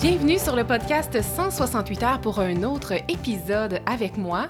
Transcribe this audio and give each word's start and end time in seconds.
Bienvenue 0.00 0.38
sur 0.38 0.54
le 0.54 0.64
podcast 0.64 1.20
168 1.20 2.02
heures 2.04 2.20
pour 2.20 2.38
un 2.38 2.62
autre 2.62 2.92
épisode 3.10 3.80
avec 3.84 4.16
moi. 4.16 4.46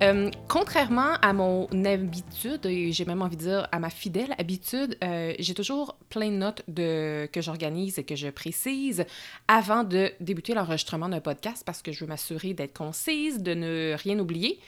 Euh, 0.00 0.30
contrairement 0.46 1.14
à 1.22 1.32
mon 1.32 1.66
habitude, 1.84 2.64
et 2.66 2.92
j'ai 2.92 3.04
même 3.04 3.20
envie 3.20 3.36
de 3.36 3.42
dire 3.42 3.68
à 3.72 3.80
ma 3.80 3.90
fidèle 3.90 4.32
habitude, 4.38 4.96
euh, 5.02 5.34
j'ai 5.40 5.54
toujours 5.54 5.96
plein 6.08 6.30
de 6.30 6.36
notes 6.36 6.62
que 6.76 7.40
j'organise 7.40 7.98
et 7.98 8.04
que 8.04 8.14
je 8.14 8.28
précise 8.28 9.04
avant 9.48 9.82
de 9.82 10.12
débuter 10.20 10.54
l'enregistrement 10.54 11.08
d'un 11.08 11.20
podcast 11.20 11.64
parce 11.66 11.82
que 11.82 11.90
je 11.90 12.04
veux 12.04 12.06
m'assurer 12.06 12.54
d'être 12.54 12.78
concise, 12.78 13.42
de 13.42 13.54
ne 13.54 13.96
rien 13.98 14.20
oublier. 14.20 14.60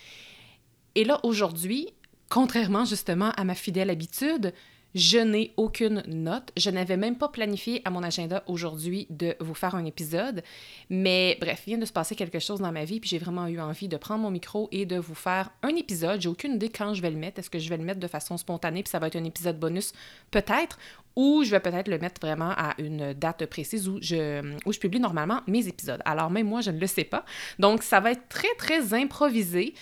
Et 0.96 1.05
là, 1.05 1.20
aujourd'hui, 1.22 1.94
contrairement 2.28 2.84
justement 2.84 3.30
à 3.36 3.44
ma 3.44 3.55
fidèle 3.55 3.88
habitude, 3.88 4.52
je 4.95 5.19
n'ai 5.19 5.53
aucune 5.56 6.03
note. 6.06 6.53
Je 6.56 6.70
n'avais 6.70 6.97
même 6.97 7.17
pas 7.17 7.28
planifié 7.28 7.83
à 7.84 7.91
mon 7.91 8.03
agenda 8.03 8.45
aujourd'hui 8.47 9.06
de 9.11 9.34
vous 9.41 9.55
faire 9.55 9.75
un 9.75 9.84
épisode. 9.84 10.42
Mais 10.91 11.36
bref, 11.41 11.62
il 11.67 11.70
vient 11.70 11.78
de 11.78 11.84
se 11.84 11.92
passer 11.92 12.14
quelque 12.14 12.39
chose 12.39 12.61
dans 12.61 12.73
ma 12.73 12.84
vie, 12.84 13.01
puis 13.01 13.11
j'ai 13.11 13.19
vraiment 13.19 13.47
eu 13.47 13.61
envie 13.61 13.89
de 13.89 13.97
prendre 13.97 14.23
mon 14.23 14.31
micro 14.31 14.69
et 14.73 14.86
de 14.86 14.97
vous 14.97 15.14
faire 15.14 15.51
un 15.62 15.75
épisode. 15.77 16.20
J'ai 16.20 16.28
aucune 16.28 16.55
idée 16.55 16.69
quand 16.69 16.95
je 16.95 17.03
vais 17.03 17.11
le 17.11 17.17
mettre. 17.17 17.41
Est-ce 17.41 17.51
que 17.51 17.59
je 17.59 17.69
vais 17.69 17.77
le 17.77 17.84
mettre 17.84 18.01
de 18.01 18.09
façon 18.09 18.36
spontanée, 18.36 18.83
puis 18.83 18.91
ça 18.91 18.98
va 18.98 19.09
être 19.09 19.17
un 19.17 19.25
épisode 19.25 19.59
bonus? 19.59 19.92
Peut-être, 20.31 20.78
ou 21.17 21.42
je 21.45 21.51
vais 21.51 21.61
peut-être 21.61 21.89
le 21.89 21.98
mettre 21.98 22.20
vraiment 22.20 22.51
à 22.51 22.75
une 22.79 23.12
date 23.12 23.47
précise 23.47 23.89
où 23.89 23.95
où 23.97 24.73
je 24.73 24.79
publie 24.79 25.01
normalement 25.01 25.41
mes 25.47 25.67
épisodes. 25.69 26.01
Alors 26.05 26.31
même 26.31 26.48
moi, 26.48 26.61
je 26.61 26.70
ne 26.70 26.79
le 26.79 26.86
sais 26.86 27.05
pas. 27.05 27.25
Donc 27.58 27.83
ça 27.83 28.01
va 28.01 28.12
être 28.12 28.29
très, 28.29 28.55
très 28.58 28.95
improvisé. 28.95 29.75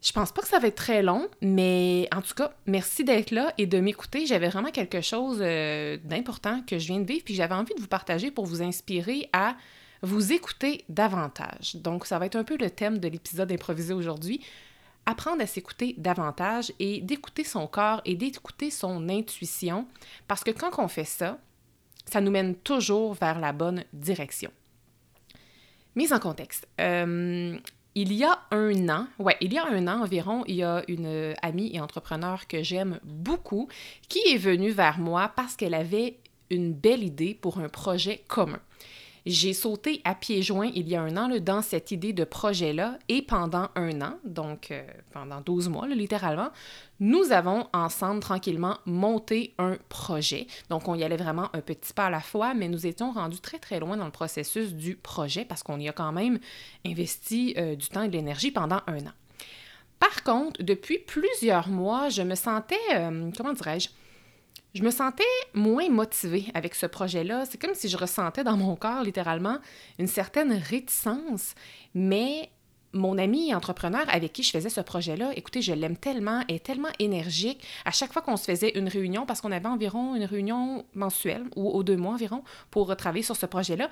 Je 0.00 0.12
pense 0.12 0.30
pas 0.30 0.42
que 0.42 0.48
ça 0.48 0.60
va 0.60 0.68
être 0.68 0.76
très 0.76 1.02
long, 1.02 1.28
mais 1.40 2.08
en 2.14 2.22
tout 2.22 2.34
cas, 2.34 2.52
merci 2.66 3.02
d'être 3.02 3.32
là 3.32 3.52
et 3.58 3.66
de 3.66 3.80
m'écouter. 3.80 4.26
J'avais 4.26 4.48
vraiment 4.48 4.70
quelque 4.70 5.00
chose 5.00 5.38
euh, 5.40 5.96
d'important 6.04 6.62
que 6.62 6.78
je 6.78 6.86
viens 6.86 7.00
de 7.00 7.06
vivre, 7.06 7.24
puis 7.24 7.34
j'avais 7.34 7.54
envie 7.54 7.74
de 7.74 7.80
vous 7.80 7.88
partager 7.88 8.30
pour 8.30 8.46
vous 8.46 8.62
inspirer 8.62 9.28
à 9.32 9.56
vous 10.02 10.32
écouter 10.32 10.84
davantage. 10.88 11.74
Donc, 11.76 12.06
ça 12.06 12.20
va 12.20 12.26
être 12.26 12.36
un 12.36 12.44
peu 12.44 12.56
le 12.56 12.70
thème 12.70 12.98
de 12.98 13.08
l'épisode 13.08 13.50
improvisé 13.50 13.92
aujourd'hui. 13.92 14.40
Apprendre 15.04 15.42
à 15.42 15.46
s'écouter 15.46 15.96
davantage 15.98 16.72
et 16.78 17.00
d'écouter 17.00 17.42
son 17.42 17.66
corps 17.66 18.00
et 18.04 18.14
d'écouter 18.14 18.70
son 18.70 19.08
intuition, 19.08 19.88
parce 20.28 20.44
que 20.44 20.52
quand 20.52 20.78
on 20.78 20.86
fait 20.86 21.04
ça, 21.04 21.38
ça 22.04 22.20
nous 22.20 22.30
mène 22.30 22.54
toujours 22.54 23.14
vers 23.14 23.40
la 23.40 23.52
bonne 23.52 23.84
direction. 23.92 24.52
Mise 25.96 26.12
en 26.12 26.20
contexte. 26.20 26.68
Euh, 26.80 27.58
il 27.94 28.12
y 28.12 28.24
a 28.24 28.38
un 28.50 28.88
an, 28.88 29.06
ouais, 29.18 29.36
il 29.40 29.52
y 29.52 29.58
a 29.58 29.66
un 29.66 29.86
an 29.88 30.02
environ, 30.02 30.44
il 30.46 30.56
y 30.56 30.62
a 30.62 30.82
une 30.88 31.34
amie 31.42 31.74
et 31.74 31.80
entrepreneur 31.80 32.46
que 32.46 32.62
j'aime 32.62 33.00
beaucoup 33.02 33.68
qui 34.08 34.20
est 34.28 34.38
venue 34.38 34.70
vers 34.70 34.98
moi 34.98 35.32
parce 35.34 35.56
qu'elle 35.56 35.74
avait 35.74 36.18
une 36.50 36.72
belle 36.72 37.02
idée 37.02 37.34
pour 37.34 37.58
un 37.58 37.68
projet 37.68 38.22
commun. 38.28 38.60
J'ai 39.26 39.52
sauté 39.52 40.00
à 40.04 40.14
pieds 40.14 40.42
joints 40.42 40.70
il 40.74 40.88
y 40.88 40.96
a 40.96 41.02
un 41.02 41.16
an 41.16 41.28
dans 41.40 41.62
cette 41.62 41.90
idée 41.90 42.12
de 42.12 42.24
projet-là 42.24 42.98
et 43.08 43.22
pendant 43.22 43.68
un 43.74 44.00
an, 44.00 44.14
donc 44.24 44.70
euh, 44.70 44.82
pendant 45.12 45.40
12 45.40 45.68
mois 45.68 45.86
littéralement, 45.88 46.50
nous 47.00 47.32
avons 47.32 47.66
ensemble 47.72 48.20
tranquillement 48.20 48.78
monté 48.86 49.54
un 49.58 49.76
projet. 49.88 50.46
Donc 50.70 50.88
on 50.88 50.94
y 50.94 51.04
allait 51.04 51.16
vraiment 51.16 51.48
un 51.52 51.60
petit 51.60 51.92
pas 51.92 52.06
à 52.06 52.10
la 52.10 52.20
fois, 52.20 52.54
mais 52.54 52.68
nous 52.68 52.86
étions 52.86 53.12
rendus 53.12 53.40
très 53.40 53.58
très 53.58 53.80
loin 53.80 53.96
dans 53.96 54.04
le 54.04 54.10
processus 54.10 54.74
du 54.74 54.96
projet 54.96 55.44
parce 55.44 55.62
qu'on 55.62 55.78
y 55.78 55.88
a 55.88 55.92
quand 55.92 56.12
même 56.12 56.38
investi 56.86 57.54
euh, 57.56 57.76
du 57.76 57.88
temps 57.88 58.02
et 58.02 58.08
de 58.08 58.16
l'énergie 58.16 58.50
pendant 58.50 58.80
un 58.86 58.98
an. 58.98 59.12
Par 59.98 60.22
contre, 60.22 60.62
depuis 60.62 60.98
plusieurs 60.98 61.68
mois, 61.68 62.08
je 62.08 62.22
me 62.22 62.34
sentais, 62.34 62.76
euh, 62.94 63.30
comment 63.36 63.52
dirais-je, 63.52 63.88
je 64.78 64.84
me 64.84 64.92
sentais 64.92 65.24
moins 65.54 65.88
motivée 65.88 66.46
avec 66.54 66.76
ce 66.76 66.86
projet-là. 66.86 67.46
C'est 67.50 67.60
comme 67.60 67.74
si 67.74 67.88
je 67.88 67.96
ressentais 67.96 68.44
dans 68.44 68.56
mon 68.56 68.76
corps, 68.76 69.02
littéralement, 69.02 69.58
une 69.98 70.06
certaine 70.06 70.52
réticence, 70.52 71.56
mais 71.94 72.48
mon 72.92 73.18
ami 73.18 73.54
entrepreneur 73.54 74.02
avec 74.08 74.32
qui 74.32 74.42
je 74.42 74.50
faisais 74.50 74.70
ce 74.70 74.80
projet-là, 74.80 75.32
écoutez, 75.36 75.62
je 75.62 75.72
l'aime 75.72 75.96
tellement, 75.96 76.42
elle 76.48 76.56
est 76.56 76.64
tellement 76.64 76.88
énergique. 76.98 77.62
À 77.84 77.90
chaque 77.90 78.12
fois 78.12 78.22
qu'on 78.22 78.36
se 78.36 78.44
faisait 78.44 78.78
une 78.78 78.88
réunion, 78.88 79.26
parce 79.26 79.40
qu'on 79.40 79.52
avait 79.52 79.68
environ 79.68 80.14
une 80.14 80.24
réunion 80.24 80.84
mensuelle 80.94 81.44
ou 81.56 81.68
aux 81.68 81.82
deux 81.82 81.96
mois 81.96 82.14
environ 82.14 82.42
pour 82.70 82.94
travailler 82.96 83.22
sur 83.22 83.36
ce 83.36 83.46
projet-là, 83.46 83.90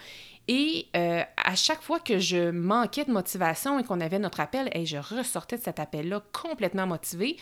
et 0.48 0.86
euh, 0.96 1.22
à 1.36 1.54
chaque 1.56 1.82
fois 1.82 2.00
que 2.00 2.18
je 2.18 2.50
manquais 2.50 3.04
de 3.04 3.12
motivation 3.12 3.78
et 3.78 3.84
qu'on 3.84 4.00
avait 4.00 4.18
notre 4.18 4.40
appel, 4.40 4.70
et 4.72 4.86
je 4.86 4.96
ressortais 4.96 5.58
de 5.58 5.62
cet 5.62 5.80
appel-là 5.80 6.22
complètement 6.32 6.86
motivée. 6.86 7.36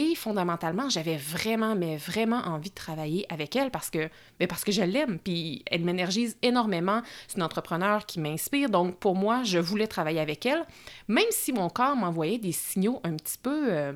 Et 0.00 0.14
fondamentalement, 0.14 0.88
j'avais 0.88 1.16
vraiment, 1.16 1.74
mais 1.74 1.96
vraiment 1.96 2.38
envie 2.46 2.70
de 2.70 2.74
travailler 2.74 3.26
avec 3.30 3.56
elle 3.56 3.72
parce 3.72 3.90
que, 3.90 4.08
mais 4.38 4.46
parce 4.46 4.62
que 4.62 4.70
je 4.70 4.82
l'aime. 4.82 5.18
Puis 5.18 5.64
elle 5.66 5.82
m'énergise 5.82 6.36
énormément. 6.42 7.02
C'est 7.26 7.38
une 7.38 7.42
entrepreneur 7.42 8.06
qui 8.06 8.20
m'inspire. 8.20 8.70
Donc 8.70 8.96
pour 8.98 9.16
moi, 9.16 9.42
je 9.42 9.58
voulais 9.58 9.88
travailler 9.88 10.20
avec 10.20 10.46
elle, 10.46 10.64
même 11.08 11.26
si 11.30 11.52
mon 11.52 11.68
corps 11.68 11.96
m'envoyait 11.96 12.38
des 12.38 12.52
signaux 12.52 13.00
un 13.02 13.16
petit 13.16 13.38
peu, 13.38 13.72
euh, 13.72 13.92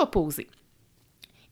opposés. 0.00 0.48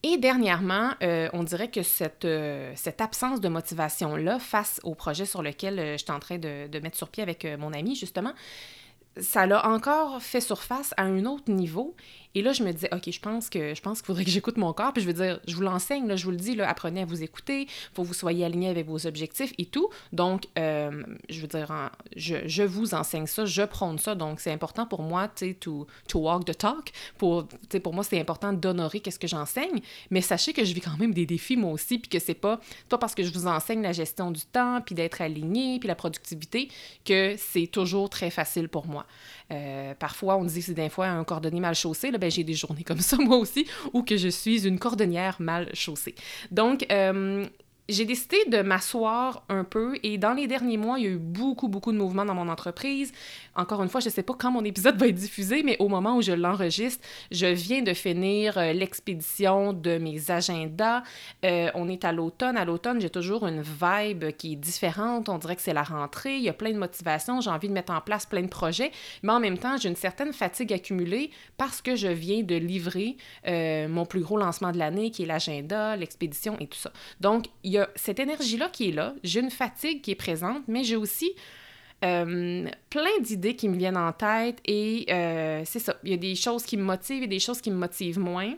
Et 0.02 0.16
dernièrement, 0.16 0.92
euh, 1.02 1.28
on 1.34 1.42
dirait 1.42 1.70
que 1.70 1.82
cette, 1.82 2.24
euh, 2.24 2.72
cette 2.74 3.02
absence 3.02 3.40
de 3.40 3.48
motivation-là 3.48 4.38
face 4.38 4.80
au 4.82 4.94
projet 4.94 5.26
sur 5.26 5.42
lequel 5.42 5.76
je 5.76 5.96
suis 5.98 6.12
en 6.12 6.20
train 6.20 6.38
de, 6.38 6.68
de 6.68 6.78
mettre 6.78 6.96
sur 6.96 7.10
pied 7.10 7.22
avec 7.22 7.46
mon 7.58 7.72
ami, 7.74 7.94
justement, 7.94 8.32
ça 9.18 9.44
l'a 9.44 9.66
encore 9.66 10.22
fait 10.22 10.40
surface 10.40 10.94
à 10.96 11.02
un 11.02 11.26
autre 11.26 11.50
niveau. 11.50 11.94
Et 12.34 12.42
là, 12.42 12.52
je 12.52 12.62
me 12.62 12.72
disais, 12.72 12.88
OK, 12.92 13.10
je 13.10 13.20
pense 13.20 13.50
que 13.50 13.74
je 13.74 13.80
pense 13.80 13.98
qu'il 13.98 14.06
faudrait 14.06 14.24
que 14.24 14.30
j'écoute 14.30 14.56
mon 14.56 14.72
corps. 14.72 14.92
Puis 14.92 15.02
je 15.02 15.06
veux 15.06 15.14
dire, 15.14 15.40
je 15.48 15.54
vous 15.54 15.62
l'enseigne, 15.62 16.06
là, 16.06 16.16
je 16.16 16.24
vous 16.24 16.30
le 16.30 16.36
dis, 16.36 16.54
là, 16.54 16.68
apprenez 16.68 17.02
à 17.02 17.04
vous 17.04 17.22
écouter, 17.22 17.66
faut 17.94 18.02
que 18.02 18.08
vous 18.08 18.14
soyez 18.14 18.44
aligné 18.44 18.68
avec 18.68 18.86
vos 18.86 19.06
objectifs 19.06 19.52
et 19.58 19.66
tout. 19.66 19.88
Donc, 20.12 20.46
euh, 20.58 21.02
je 21.28 21.40
veux 21.40 21.48
dire, 21.48 21.90
je, 22.16 22.36
je, 22.46 22.62
vous 22.62 22.94
enseigne 22.94 23.26
ça, 23.26 23.44
je 23.44 23.62
prône 23.62 23.98
ça. 23.98 24.14
Donc, 24.14 24.40
c'est 24.40 24.52
important 24.52 24.86
pour 24.86 25.02
moi, 25.02 25.28
tu 25.28 25.48
sais, 25.48 25.54
to, 25.54 25.86
to, 26.08 26.20
walk 26.20 26.44
the 26.44 26.56
talk. 26.56 26.92
Pour, 27.18 27.48
pour 27.82 27.94
moi, 27.94 28.04
c'est 28.04 28.20
important 28.20 28.52
d'honorer 28.52 29.00
qu'est-ce 29.00 29.18
que 29.18 29.28
j'enseigne. 29.28 29.80
Mais 30.10 30.20
sachez 30.20 30.52
que 30.52 30.64
je 30.64 30.72
vis 30.72 30.80
quand 30.80 30.98
même 30.98 31.12
des 31.12 31.26
défis, 31.26 31.56
moi 31.56 31.72
aussi, 31.72 31.98
puis 31.98 32.08
que 32.08 32.18
c'est 32.18 32.34
pas, 32.34 32.60
pas 32.88 32.98
parce 32.98 33.14
que 33.14 33.24
je 33.24 33.32
vous 33.32 33.46
enseigne 33.46 33.82
la 33.82 33.92
gestion 33.92 34.30
du 34.30 34.42
temps, 34.42 34.80
puis 34.84 34.94
d'être 34.94 35.20
aligné, 35.20 35.80
puis 35.80 35.88
la 35.88 35.96
productivité, 35.96 36.68
que 37.04 37.34
c'est 37.36 37.66
toujours 37.66 38.08
très 38.08 38.30
facile 38.30 38.68
pour 38.68 38.86
moi. 38.86 39.06
Euh, 39.52 39.94
parfois, 39.94 40.36
on 40.36 40.44
dit 40.44 40.62
c'est 40.62 40.74
des 40.74 40.88
fois 40.88 41.08
un 41.08 41.24
cordonnier 41.24 41.60
mal 41.60 41.74
chaussé. 41.74 42.10
Là, 42.10 42.18
ben, 42.20 42.30
j'ai 42.30 42.44
des 42.44 42.54
journées 42.54 42.84
comme 42.84 43.00
ça, 43.00 43.16
moi 43.20 43.36
aussi, 43.38 43.66
ou 43.92 44.02
que 44.02 44.16
je 44.16 44.28
suis 44.28 44.66
une 44.66 44.78
cordonnière 44.78 45.36
mal 45.40 45.70
chaussée. 45.74 46.14
Donc, 46.50 46.86
euh, 46.92 47.46
j'ai 47.90 48.04
décidé 48.04 48.36
de 48.48 48.62
m'asseoir 48.62 49.44
un 49.48 49.64
peu 49.64 49.98
et 50.02 50.18
dans 50.18 50.32
les 50.32 50.46
derniers 50.46 50.76
mois, 50.76 50.98
il 50.98 51.04
y 51.04 51.08
a 51.08 51.10
eu 51.10 51.18
beaucoup, 51.18 51.68
beaucoup 51.68 51.92
de 51.92 51.98
mouvements 51.98 52.24
dans 52.24 52.34
mon 52.34 52.48
entreprise. 52.48 53.12
Encore 53.54 53.82
une 53.82 53.88
fois, 53.88 54.00
je 54.00 54.08
ne 54.08 54.12
sais 54.12 54.22
pas 54.22 54.34
quand 54.38 54.50
mon 54.50 54.64
épisode 54.64 54.96
va 54.96 55.08
être 55.08 55.14
diffusé, 55.14 55.62
mais 55.62 55.76
au 55.78 55.88
moment 55.88 56.16
où 56.16 56.22
je 56.22 56.32
l'enregistre, 56.32 57.06
je 57.30 57.46
viens 57.46 57.82
de 57.82 57.92
finir 57.92 58.58
euh, 58.58 58.72
l'expédition 58.72 59.72
de 59.72 59.98
mes 59.98 60.30
agendas. 60.30 61.02
Euh, 61.44 61.70
on 61.74 61.88
est 61.88 62.04
à 62.04 62.12
l'automne. 62.12 62.56
À 62.56 62.64
l'automne, 62.64 63.00
j'ai 63.00 63.10
toujours 63.10 63.46
une 63.46 63.62
vibe 63.62 64.30
qui 64.36 64.52
est 64.52 64.56
différente. 64.56 65.28
On 65.28 65.38
dirait 65.38 65.56
que 65.56 65.62
c'est 65.62 65.74
la 65.74 65.82
rentrée. 65.82 66.36
Il 66.36 66.42
y 66.42 66.48
a 66.48 66.52
plein 66.52 66.72
de 66.72 66.78
motivations. 66.78 67.40
J'ai 67.40 67.50
envie 67.50 67.68
de 67.68 67.72
mettre 67.72 67.92
en 67.92 68.00
place 68.00 68.26
plein 68.26 68.42
de 68.42 68.48
projets. 68.48 68.92
Mais 69.22 69.32
en 69.32 69.40
même 69.40 69.58
temps, 69.58 69.76
j'ai 69.76 69.88
une 69.88 69.96
certaine 69.96 70.32
fatigue 70.32 70.72
accumulée 70.72 71.30
parce 71.56 71.82
que 71.82 71.96
je 71.96 72.08
viens 72.08 72.42
de 72.42 72.54
livrer 72.54 73.16
euh, 73.46 73.88
mon 73.88 74.06
plus 74.06 74.20
gros 74.20 74.36
lancement 74.36 74.72
de 74.72 74.78
l'année, 74.78 75.10
qui 75.10 75.24
est 75.24 75.26
l'agenda, 75.26 75.96
l'expédition 75.96 76.56
et 76.60 76.66
tout 76.66 76.78
ça. 76.78 76.92
Donc, 77.20 77.46
il 77.64 77.72
y 77.72 77.78
a 77.78 77.79
cette 77.94 78.20
énergie-là 78.20 78.68
qui 78.68 78.88
est 78.88 78.92
là. 78.92 79.14
J'ai 79.22 79.40
une 79.40 79.50
fatigue 79.50 80.00
qui 80.00 80.10
est 80.10 80.16
présente, 80.16 80.62
mais 80.68 80.84
j'ai 80.84 80.96
aussi 80.96 81.32
plein 82.00 82.70
d'idées 83.20 83.56
qui 83.56 83.68
me 83.68 83.76
viennent 83.76 83.96
en 83.96 84.12
tête 84.12 84.58
et 84.66 85.04
c'est 85.66 85.78
ça. 85.78 85.96
Il 86.04 86.10
y 86.10 86.14
a 86.14 86.16
des 86.16 86.34
choses 86.34 86.64
qui 86.64 86.76
me 86.76 86.82
motivent 86.82 87.22
et 87.22 87.28
des 87.28 87.40
choses 87.40 87.60
qui 87.60 87.70
me 87.70 87.76
motivent 87.76 88.18
moins. 88.18 88.54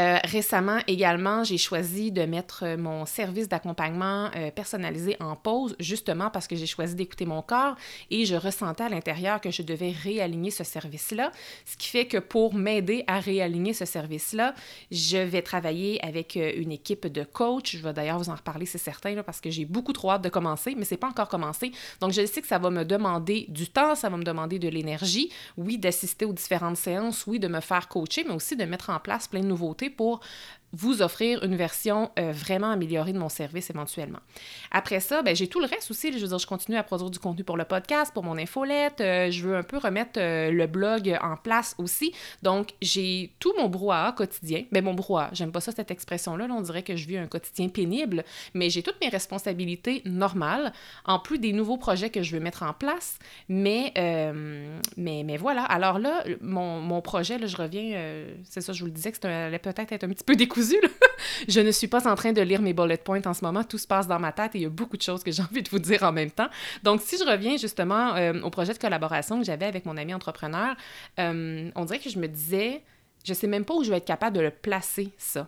Euh, 0.00 0.18
récemment 0.24 0.78
également, 0.88 1.44
j'ai 1.44 1.58
choisi 1.58 2.10
de 2.10 2.22
mettre 2.24 2.64
euh, 2.64 2.76
mon 2.76 3.06
service 3.06 3.48
d'accompagnement 3.48 4.28
euh, 4.34 4.50
personnalisé 4.50 5.16
en 5.20 5.36
pause, 5.36 5.76
justement 5.78 6.30
parce 6.30 6.48
que 6.48 6.56
j'ai 6.56 6.66
choisi 6.66 6.96
d'écouter 6.96 7.26
mon 7.26 7.42
corps 7.42 7.76
et 8.10 8.24
je 8.24 8.34
ressentais 8.34 8.82
à 8.82 8.88
l'intérieur 8.88 9.40
que 9.40 9.52
je 9.52 9.62
devais 9.62 9.92
réaligner 9.92 10.50
ce 10.50 10.64
service-là. 10.64 11.30
Ce 11.64 11.76
qui 11.76 11.88
fait 11.88 12.06
que 12.06 12.18
pour 12.18 12.54
m'aider 12.54 13.04
à 13.06 13.20
réaligner 13.20 13.72
ce 13.72 13.84
service-là, 13.84 14.54
je 14.90 15.18
vais 15.18 15.42
travailler 15.42 16.04
avec 16.04 16.34
une 16.36 16.72
équipe 16.72 17.06
de 17.06 17.22
coach. 17.22 17.76
Je 17.76 17.82
vais 17.82 17.92
d'ailleurs 17.92 18.18
vous 18.18 18.30
en 18.30 18.34
reparler, 18.34 18.66
c'est 18.66 18.78
certain, 18.78 19.22
parce 19.22 19.40
que 19.40 19.50
j'ai 19.50 19.64
beaucoup 19.64 19.92
trop 19.92 20.10
hâte 20.10 20.22
de 20.22 20.28
commencer, 20.28 20.74
mais 20.76 20.84
c'est 20.84 20.96
pas 20.96 21.08
encore 21.08 21.28
commencé. 21.28 21.70
Donc 22.00 22.10
je 22.10 22.26
sais 22.26 22.40
que 22.40 22.48
ça 22.48 22.58
va 22.58 22.70
me 22.70 22.84
demander 22.84 23.46
du 23.48 23.68
temps, 23.68 23.94
ça 23.94 24.08
va 24.08 24.16
me 24.16 24.24
demander 24.24 24.58
de 24.58 24.68
l'énergie, 24.68 25.30
oui, 25.56 25.78
d'assister 25.78 26.24
aux 26.24 26.32
différentes 26.32 26.76
séances, 26.76 27.26
oui, 27.28 27.38
de 27.38 27.46
me 27.48 27.60
faire 27.60 27.86
coacher, 27.88 28.24
mais 28.24 28.34
aussi 28.34 28.56
de 28.56 28.64
mettre 28.64 28.90
en 28.90 28.98
place 28.98 29.28
plein 29.28 29.40
de 29.40 29.46
nouveautés 29.46 29.83
pour 29.90 30.20
vous 30.74 31.02
offrir 31.02 31.42
une 31.44 31.56
version 31.56 32.10
euh, 32.18 32.32
vraiment 32.32 32.70
améliorée 32.70 33.12
de 33.12 33.18
mon 33.18 33.28
service 33.28 33.70
éventuellement. 33.70 34.18
Après 34.70 35.00
ça, 35.00 35.22
ben, 35.22 35.34
j'ai 35.34 35.46
tout 35.46 35.60
le 35.60 35.66
reste 35.66 35.90
aussi. 35.90 36.12
Je 36.12 36.18
veux 36.18 36.28
dire, 36.28 36.38
je 36.38 36.46
continue 36.46 36.76
à 36.76 36.82
produire 36.82 37.10
du 37.10 37.18
contenu 37.18 37.44
pour 37.44 37.56
le 37.56 37.64
podcast, 37.64 38.12
pour 38.12 38.24
mon 38.24 38.36
infolette. 38.36 39.00
Euh, 39.00 39.30
je 39.30 39.46
veux 39.46 39.56
un 39.56 39.62
peu 39.62 39.78
remettre 39.78 40.18
euh, 40.18 40.50
le 40.50 40.66
blog 40.66 41.16
en 41.22 41.36
place 41.36 41.74
aussi. 41.78 42.12
Donc, 42.42 42.70
j'ai 42.82 43.32
tout 43.38 43.54
mon 43.58 43.68
brouhaha 43.68 44.12
quotidien. 44.12 44.64
Ben, 44.72 44.84
mon 44.84 44.94
brouhaha, 44.94 45.30
j'aime 45.32 45.52
pas 45.52 45.60
ça 45.60 45.72
cette 45.72 45.90
expression-là. 45.90 46.46
on 46.50 46.60
dirait 46.60 46.82
que 46.82 46.96
je 46.96 47.06
vis 47.06 47.18
un 47.18 47.26
quotidien 47.26 47.68
pénible, 47.68 48.24
mais 48.54 48.70
j'ai 48.70 48.82
toutes 48.82 49.00
mes 49.00 49.08
responsabilités 49.08 50.02
normales, 50.04 50.72
en 51.04 51.18
plus 51.18 51.38
des 51.38 51.52
nouveaux 51.52 51.76
projets 51.76 52.10
que 52.10 52.22
je 52.22 52.34
veux 52.34 52.40
mettre 52.40 52.62
en 52.62 52.72
place. 52.72 53.18
Mais, 53.48 53.92
mais, 54.96 55.22
mais 55.24 55.36
voilà. 55.36 55.64
Alors 55.64 55.98
là, 55.98 56.24
mon, 56.40 56.80
mon 56.80 57.00
projet, 57.00 57.38
là, 57.38 57.46
je 57.46 57.56
reviens, 57.56 58.24
c'est 58.44 58.60
ça, 58.60 58.72
je 58.72 58.80
vous 58.80 58.86
le 58.86 58.92
disais 58.92 59.12
que 59.12 59.26
allait 59.26 59.58
peut-être 59.58 59.92
être 59.92 60.04
un 60.04 60.08
petit 60.08 60.24
peu 60.24 60.36
je 61.48 61.60
ne 61.60 61.70
suis 61.70 61.88
pas 61.88 62.08
en 62.08 62.14
train 62.14 62.32
de 62.32 62.40
lire 62.40 62.62
mes 62.62 62.72
bullet 62.72 62.96
points 62.96 63.22
en 63.26 63.34
ce 63.34 63.44
moment. 63.44 63.64
Tout 63.64 63.78
se 63.78 63.86
passe 63.86 64.06
dans 64.06 64.18
ma 64.18 64.32
tête 64.32 64.54
et 64.54 64.58
il 64.58 64.62
y 64.62 64.66
a 64.66 64.70
beaucoup 64.70 64.96
de 64.96 65.02
choses 65.02 65.22
que 65.22 65.32
j'ai 65.32 65.42
envie 65.42 65.62
de 65.62 65.68
vous 65.68 65.78
dire 65.78 66.02
en 66.02 66.12
même 66.12 66.30
temps. 66.30 66.48
Donc, 66.82 67.00
si 67.02 67.18
je 67.18 67.24
reviens 67.24 67.56
justement 67.56 68.14
euh, 68.16 68.40
au 68.42 68.50
projet 68.50 68.72
de 68.72 68.78
collaboration 68.78 69.38
que 69.38 69.44
j'avais 69.44 69.66
avec 69.66 69.86
mon 69.86 69.96
ami 69.96 70.14
entrepreneur, 70.14 70.76
euh, 71.18 71.70
on 71.74 71.84
dirait 71.84 71.98
que 71.98 72.10
je 72.10 72.18
me 72.18 72.28
disais, 72.28 72.82
je 73.24 73.34
sais 73.34 73.46
même 73.46 73.64
pas 73.64 73.74
où 73.74 73.84
je 73.84 73.90
vais 73.90 73.98
être 73.98 74.04
capable 74.04 74.36
de 74.36 74.42
le 74.42 74.50
placer, 74.50 75.10
ça 75.18 75.46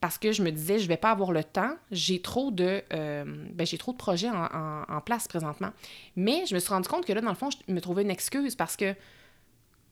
parce 0.00 0.18
que 0.18 0.32
je 0.32 0.42
me 0.42 0.50
disais, 0.50 0.78
je 0.78 0.86
vais 0.86 0.98
pas 0.98 1.12
avoir 1.12 1.32
le 1.32 1.42
temps, 1.42 1.76
j'ai 1.90 2.20
trop 2.20 2.50
de, 2.50 2.82
euh, 2.92 3.24
ben, 3.54 3.66
j'ai 3.66 3.78
trop 3.78 3.90
de 3.92 3.96
projets 3.96 4.28
en, 4.28 4.82
en, 4.86 5.00
place 5.00 5.26
présentement. 5.26 5.70
Mais 6.14 6.44
je 6.44 6.54
me 6.54 6.60
suis 6.60 6.68
rendu 6.68 6.86
compte 6.86 7.06
que 7.06 7.14
là, 7.14 7.22
dans 7.22 7.30
le 7.30 7.34
fond, 7.34 7.48
je 7.48 7.72
me 7.72 7.80
trouvais 7.80 8.02
une 8.02 8.10
excuse 8.10 8.54
parce 8.54 8.76
que 8.76 8.94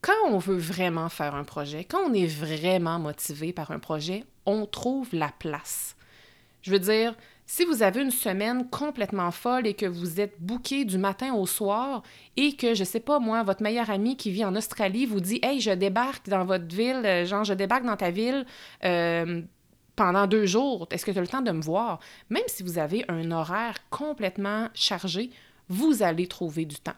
quand 0.03 0.29
on 0.29 0.39
veut 0.39 0.59
vraiment 0.59 1.09
faire 1.09 1.35
un 1.35 1.45
projet, 1.45 1.85
quand 1.85 2.01
on 2.11 2.13
est 2.13 2.27
vraiment 2.27 2.99
motivé 2.99 3.53
par 3.53 3.71
un 3.71 3.79
projet, 3.79 4.25
on 4.45 4.67
trouve 4.67 5.09
la 5.13 5.31
place. 5.39 5.97
Je 6.63 6.73
veux 6.73 6.81
dire, 6.81 7.15
si 7.47 7.65
vous 7.65 7.83
avez 7.83 8.03
une 8.03 8.11
semaine 8.11 8.69
complètement 8.69 9.31
folle 9.31 9.67
et 9.67 9.75
que 9.75 9.87
vous 9.87 10.21
êtes 10.21 10.41
booké 10.41 10.85
du 10.85 10.99
matin 10.99 11.35
au 11.35 11.47
soir 11.47 12.03
et 12.37 12.57
que, 12.57 12.75
je 12.75 12.83
sais 12.83 13.01
pas 13.01 13.21
moi, 13.21 13.45
votre 13.45 13.63
meilleur 13.63 13.91
ami 13.91 14.17
qui 14.17 14.33
vit 14.33 14.45
en 14.45 14.57
Australie 14.57 15.07
vous 15.07 15.21
dit 15.21 15.39
Hey, 15.43 15.61
je 15.61 15.71
débarque 15.71 16.29
dans 16.29 16.45
votre 16.45 16.75
ville, 16.75 17.03
euh, 17.05 17.25
genre, 17.25 17.45
je 17.45 17.55
débarque 17.55 17.85
dans 17.85 17.97
ta 17.97 18.11
ville 18.11 18.45
euh, 18.85 19.43
pendant 19.95 20.27
deux 20.27 20.47
jours, 20.47 20.89
est-ce 20.91 21.05
que 21.05 21.11
tu 21.13 21.19
as 21.19 21.23
le 21.23 21.29
temps 21.29 21.43
de 21.43 21.53
me 21.53 21.63
voir? 21.63 22.01
Même 22.29 22.43
si 22.49 22.65
vous 22.65 22.79
avez 22.79 23.05
un 23.09 23.31
horaire 23.31 23.77
complètement 23.91 24.69
chargé, 24.75 25.31
vous 25.69 26.03
allez 26.03 26.27
trouver 26.27 26.65
du 26.65 26.77
temps. 26.77 26.93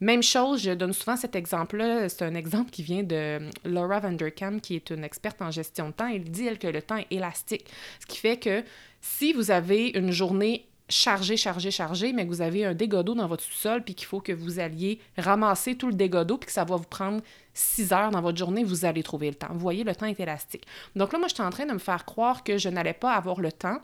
Même 0.00 0.22
chose, 0.22 0.62
je 0.62 0.70
donne 0.72 0.92
souvent 0.92 1.16
cet 1.16 1.36
exemple-là. 1.36 2.08
C'est 2.08 2.24
un 2.24 2.34
exemple 2.34 2.70
qui 2.70 2.82
vient 2.82 3.02
de 3.02 3.38
Laura 3.64 4.00
Vanderkam, 4.00 4.60
qui 4.60 4.76
est 4.76 4.90
une 4.90 5.04
experte 5.04 5.40
en 5.42 5.50
gestion 5.50 5.88
de 5.88 5.92
temps. 5.92 6.08
Elle 6.08 6.24
dit, 6.24 6.46
elle, 6.46 6.58
que 6.58 6.66
le 6.66 6.82
temps 6.82 6.96
est 6.96 7.06
élastique. 7.10 7.66
Ce 8.00 8.06
qui 8.06 8.18
fait 8.18 8.38
que 8.38 8.62
si 9.00 9.32
vous 9.32 9.50
avez 9.50 9.88
une 9.88 10.10
journée 10.10 10.66
chargée, 10.88 11.36
chargée, 11.36 11.70
chargée, 11.70 12.12
mais 12.12 12.24
que 12.24 12.28
vous 12.28 12.42
avez 12.42 12.64
un 12.64 12.74
dégât 12.74 13.02
dans 13.02 13.26
votre 13.26 13.42
sous-sol, 13.42 13.82
puis 13.82 13.94
qu'il 13.94 14.06
faut 14.06 14.20
que 14.20 14.32
vous 14.32 14.58
alliez 14.58 15.00
ramasser 15.16 15.76
tout 15.76 15.88
le 15.88 15.94
dégât 15.94 16.24
d'eau, 16.24 16.36
puis 16.36 16.46
que 16.46 16.52
ça 16.52 16.64
va 16.64 16.76
vous 16.76 16.84
prendre 16.84 17.22
six 17.52 17.92
heures 17.92 18.10
dans 18.10 18.20
votre 18.20 18.38
journée, 18.38 18.64
vous 18.64 18.84
allez 18.84 19.02
trouver 19.02 19.28
le 19.28 19.34
temps. 19.34 19.48
Vous 19.52 19.60
voyez, 19.60 19.84
le 19.84 19.94
temps 19.94 20.06
est 20.06 20.18
élastique. 20.20 20.66
Donc 20.94 21.12
là, 21.12 21.18
moi, 21.18 21.28
je 21.28 21.34
suis 21.34 21.42
en 21.42 21.50
train 21.50 21.66
de 21.66 21.72
me 21.72 21.78
faire 21.78 22.04
croire 22.04 22.44
que 22.44 22.58
je 22.58 22.68
n'allais 22.68 22.92
pas 22.92 23.14
avoir 23.14 23.40
le 23.40 23.52
temps 23.52 23.80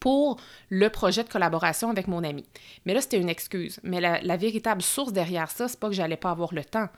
pour 0.00 0.38
le 0.70 0.88
projet 0.88 1.24
de 1.24 1.28
collaboration 1.28 1.90
avec 1.90 2.08
mon 2.08 2.24
ami. 2.24 2.44
Mais 2.84 2.94
là, 2.94 3.00
c'était 3.00 3.20
une 3.20 3.28
excuse. 3.28 3.80
Mais 3.82 4.00
la, 4.00 4.36
véritable 4.36 4.82
source 4.82 5.12
derrière 5.12 5.50
ça, 5.50 5.68
c'est 5.68 5.78
pas 5.78 5.88
que 5.88 5.94
j'allais 5.94 6.16
pas 6.16 6.30
avoir 6.30 6.54
le 6.54 6.64
temps, 6.64 6.88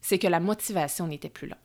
c'est 0.00 0.18
que 0.18 0.26
la 0.26 0.40
motivation 0.40 1.06
n'était 1.06 1.28
plus 1.28 1.48
là. 1.48 1.56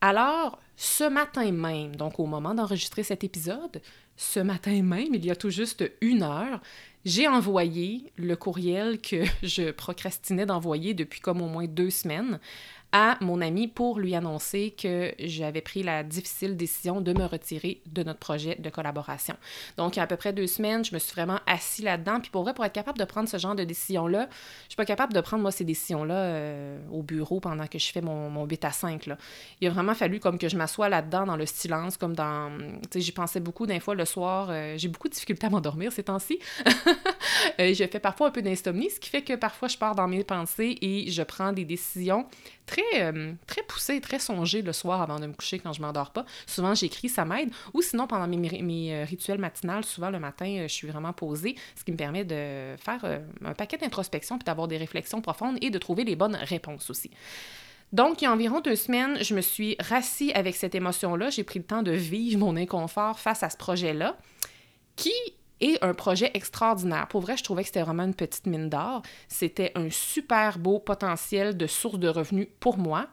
Alors, 0.00 0.60
ce 0.76 1.04
matin 1.04 1.50
même, 1.52 1.96
donc 1.96 2.20
au 2.20 2.26
moment 2.26 2.54
d'enregistrer 2.54 3.02
cet 3.02 3.24
épisode, 3.24 3.80
ce 4.16 4.40
matin 4.40 4.82
même, 4.82 5.14
il 5.14 5.24
y 5.24 5.30
a 5.30 5.36
tout 5.36 5.50
juste 5.50 5.90
une 6.00 6.22
heure, 6.22 6.60
j'ai 7.06 7.28
envoyé 7.28 8.12
le 8.16 8.36
courriel 8.36 9.00
que 9.00 9.24
je 9.42 9.70
procrastinais 9.70 10.44
d'envoyer 10.44 10.92
depuis 10.92 11.20
comme 11.20 11.40
au 11.40 11.48
moins 11.48 11.66
deux 11.66 11.90
semaines 11.90 12.40
à 12.98 13.18
mon 13.20 13.42
ami 13.42 13.68
pour 13.68 13.98
lui 13.98 14.14
annoncer 14.14 14.70
que 14.70 15.12
j'avais 15.18 15.60
pris 15.60 15.82
la 15.82 16.02
difficile 16.02 16.56
décision 16.56 17.02
de 17.02 17.12
me 17.12 17.26
retirer 17.26 17.82
de 17.84 18.02
notre 18.02 18.18
projet 18.18 18.54
de 18.54 18.70
collaboration. 18.70 19.36
Donc, 19.76 19.96
il 19.96 19.98
y 19.98 20.00
a 20.00 20.04
à 20.04 20.06
peu 20.06 20.16
près 20.16 20.32
deux 20.32 20.46
semaines, 20.46 20.82
je 20.82 20.94
me 20.94 20.98
suis 20.98 21.12
vraiment 21.12 21.38
assis 21.46 21.82
là-dedans. 21.82 22.20
Puis 22.20 22.30
pour 22.30 22.42
vrai, 22.42 22.54
pour 22.54 22.64
être 22.64 22.72
capable 22.72 22.96
de 22.96 23.04
prendre 23.04 23.28
ce 23.28 23.36
genre 23.36 23.54
de 23.54 23.64
décision-là, 23.64 24.30
je 24.64 24.68
suis 24.70 24.76
pas 24.76 24.86
capable 24.86 25.12
de 25.12 25.20
prendre, 25.20 25.42
moi, 25.42 25.50
ces 25.50 25.64
décisions-là 25.64 26.14
euh, 26.14 26.78
au 26.90 27.02
bureau 27.02 27.38
pendant 27.38 27.66
que 27.66 27.78
je 27.78 27.92
fais 27.92 28.00
mon, 28.00 28.30
mon 28.30 28.46
bêta 28.46 28.70
5. 28.70 29.04
Là. 29.04 29.18
Il 29.60 29.68
a 29.68 29.70
vraiment 29.70 29.94
fallu 29.94 30.18
comme 30.18 30.38
que 30.38 30.48
je 30.48 30.56
m'assoie 30.56 30.88
là-dedans 30.88 31.26
dans 31.26 31.36
le 31.36 31.44
silence, 31.44 31.98
comme 31.98 32.16
dans... 32.16 32.50
Tu 32.56 32.64
sais, 32.92 33.00
j'y 33.02 33.12
pensais 33.12 33.40
beaucoup 33.40 33.66
d'un 33.66 33.78
fois 33.78 33.94
le 33.94 34.06
soir. 34.06 34.48
Euh, 34.48 34.78
j'ai 34.78 34.88
beaucoup 34.88 35.08
de 35.08 35.12
difficultés 35.12 35.46
à 35.46 35.50
m'endormir 35.50 35.92
ces 35.92 36.04
temps-ci. 36.04 36.38
euh, 37.60 37.74
je 37.74 37.84
fais 37.84 38.00
parfois 38.00 38.28
un 38.28 38.30
peu 38.30 38.40
d'insomnie, 38.40 38.88
ce 38.88 38.98
qui 38.98 39.10
fait 39.10 39.20
que 39.20 39.34
parfois 39.34 39.68
je 39.68 39.76
pars 39.76 39.94
dans 39.94 40.08
mes 40.08 40.24
pensées 40.24 40.78
et 40.80 41.10
je 41.10 41.22
prends 41.22 41.52
des 41.52 41.66
décisions 41.66 42.26
très, 42.66 42.82
euh, 42.94 43.32
très 43.46 43.62
poussé, 43.62 44.00
très 44.00 44.18
songé 44.18 44.62
le 44.62 44.72
soir 44.72 45.02
avant 45.02 45.18
de 45.18 45.26
me 45.26 45.32
coucher 45.32 45.58
quand 45.58 45.72
je 45.72 45.80
m'endors 45.80 46.10
pas. 46.10 46.24
Souvent, 46.46 46.74
j'écris, 46.74 47.08
ça 47.08 47.24
m'aide. 47.24 47.50
Ou 47.74 47.82
sinon, 47.82 48.06
pendant 48.06 48.26
mes, 48.26 48.62
mes, 48.62 48.94
euh, 48.94 49.04
rituels 49.04 49.38
matinales, 49.38 49.84
souvent 49.84 50.10
le 50.10 50.18
matin, 50.18 50.46
euh, 50.46 50.68
je 50.68 50.72
suis 50.72 50.88
vraiment 50.88 51.12
posée, 51.12 51.56
ce 51.74 51.84
qui 51.84 51.92
me 51.92 51.96
permet 51.96 52.24
de 52.24 52.76
faire 52.78 53.04
un 53.44 53.54
paquet 53.54 53.78
d'introspection, 53.78 54.38
puis 54.38 54.44
d'avoir 54.44 54.68
des 54.68 54.76
réflexions 54.76 55.20
profondes 55.20 55.58
et 55.60 55.70
de 55.70 55.78
trouver 55.78 56.04
les 56.04 56.16
bonnes 56.16 56.36
réponses 56.36 56.90
aussi. 56.90 57.10
Donc, 57.92 58.20
il 58.20 58.24
y 58.24 58.28
a 58.28 58.32
environ 58.32 58.60
deux 58.60 58.76
semaines, 58.76 59.22
je 59.22 59.34
me 59.34 59.40
suis 59.40 59.76
rassis 59.78 60.32
avec 60.32 60.56
cette 60.56 60.74
émotion-là. 60.74 61.30
J'ai 61.30 61.44
pris 61.44 61.60
le 61.60 61.64
temps 61.64 61.82
de 61.82 61.92
vivre 61.92 62.38
mon 62.38 62.56
inconfort 62.56 63.18
face 63.18 63.42
à 63.42 63.50
ce 63.50 63.56
projet-là, 63.56 64.16
qui 64.96 65.12
et 65.60 65.78
un 65.82 65.94
projet 65.94 66.30
extraordinaire. 66.34 67.08
Pour 67.08 67.20
vrai, 67.20 67.36
je 67.36 67.44
trouvais 67.44 67.62
que 67.62 67.68
c'était 67.68 67.82
vraiment 67.82 68.04
une 68.04 68.14
petite 68.14 68.46
mine 68.46 68.68
d'or. 68.68 69.02
C'était 69.28 69.72
un 69.74 69.90
super 69.90 70.58
beau 70.58 70.78
potentiel 70.78 71.56
de 71.56 71.66
source 71.66 71.98
de 71.98 72.08
revenus 72.08 72.48
pour 72.60 72.78
moi 72.78 73.08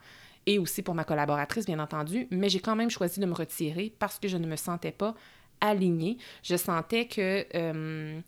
et 0.46 0.60
aussi 0.60 0.82
pour 0.82 0.94
ma 0.94 1.04
collaboratrice, 1.04 1.66
bien 1.66 1.80
entendu, 1.80 2.28
mais 2.30 2.50
j'ai 2.50 2.60
quand 2.60 2.76
même 2.76 2.90
choisi 2.90 3.20
de 3.20 3.26
me 3.26 3.34
retirer 3.34 3.94
parce 3.98 4.20
que 4.20 4.28
je 4.28 4.38
ne 4.38 4.46
me 4.46 4.58
sentais 4.58 4.92
pas 4.92 5.16
alignée. 5.62 6.18
Je 6.44 6.56
sentais 6.58 7.08
que... 7.08 7.46
Euh, 7.56 8.20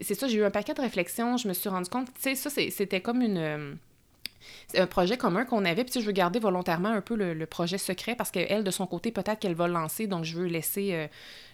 c'est 0.00 0.14
ça, 0.14 0.26
j'ai 0.26 0.38
eu 0.38 0.44
un 0.44 0.50
paquet 0.50 0.74
de 0.74 0.80
réflexions, 0.80 1.36
je 1.36 1.46
me 1.46 1.52
suis 1.52 1.68
rendu 1.68 1.88
compte, 1.88 2.08
tu 2.14 2.20
sais, 2.20 2.34
ça, 2.34 2.50
c'était 2.50 3.00
comme 3.00 3.22
une... 3.22 3.38
Euh, 3.38 3.74
un 4.76 4.86
projet 4.86 5.16
commun 5.16 5.44
qu'on 5.44 5.64
avait. 5.64 5.84
Puis 5.84 6.00
je 6.00 6.06
veux 6.06 6.12
garder 6.12 6.38
volontairement 6.38 6.90
un 6.90 7.00
peu 7.00 7.14
le, 7.16 7.46
projet 7.46 7.78
secret 7.78 8.14
parce 8.14 8.30
qu'elle, 8.30 8.64
de 8.64 8.70
son 8.70 8.86
côté, 8.86 9.10
peut-être 9.10 9.38
qu'elle 9.38 9.54
va 9.54 9.66
le 9.66 9.74
lancer. 9.74 10.06
Donc, 10.06 10.24
je 10.24 10.36
veux 10.36 10.46
laisser, 10.46 10.90
euh, 10.92 11.06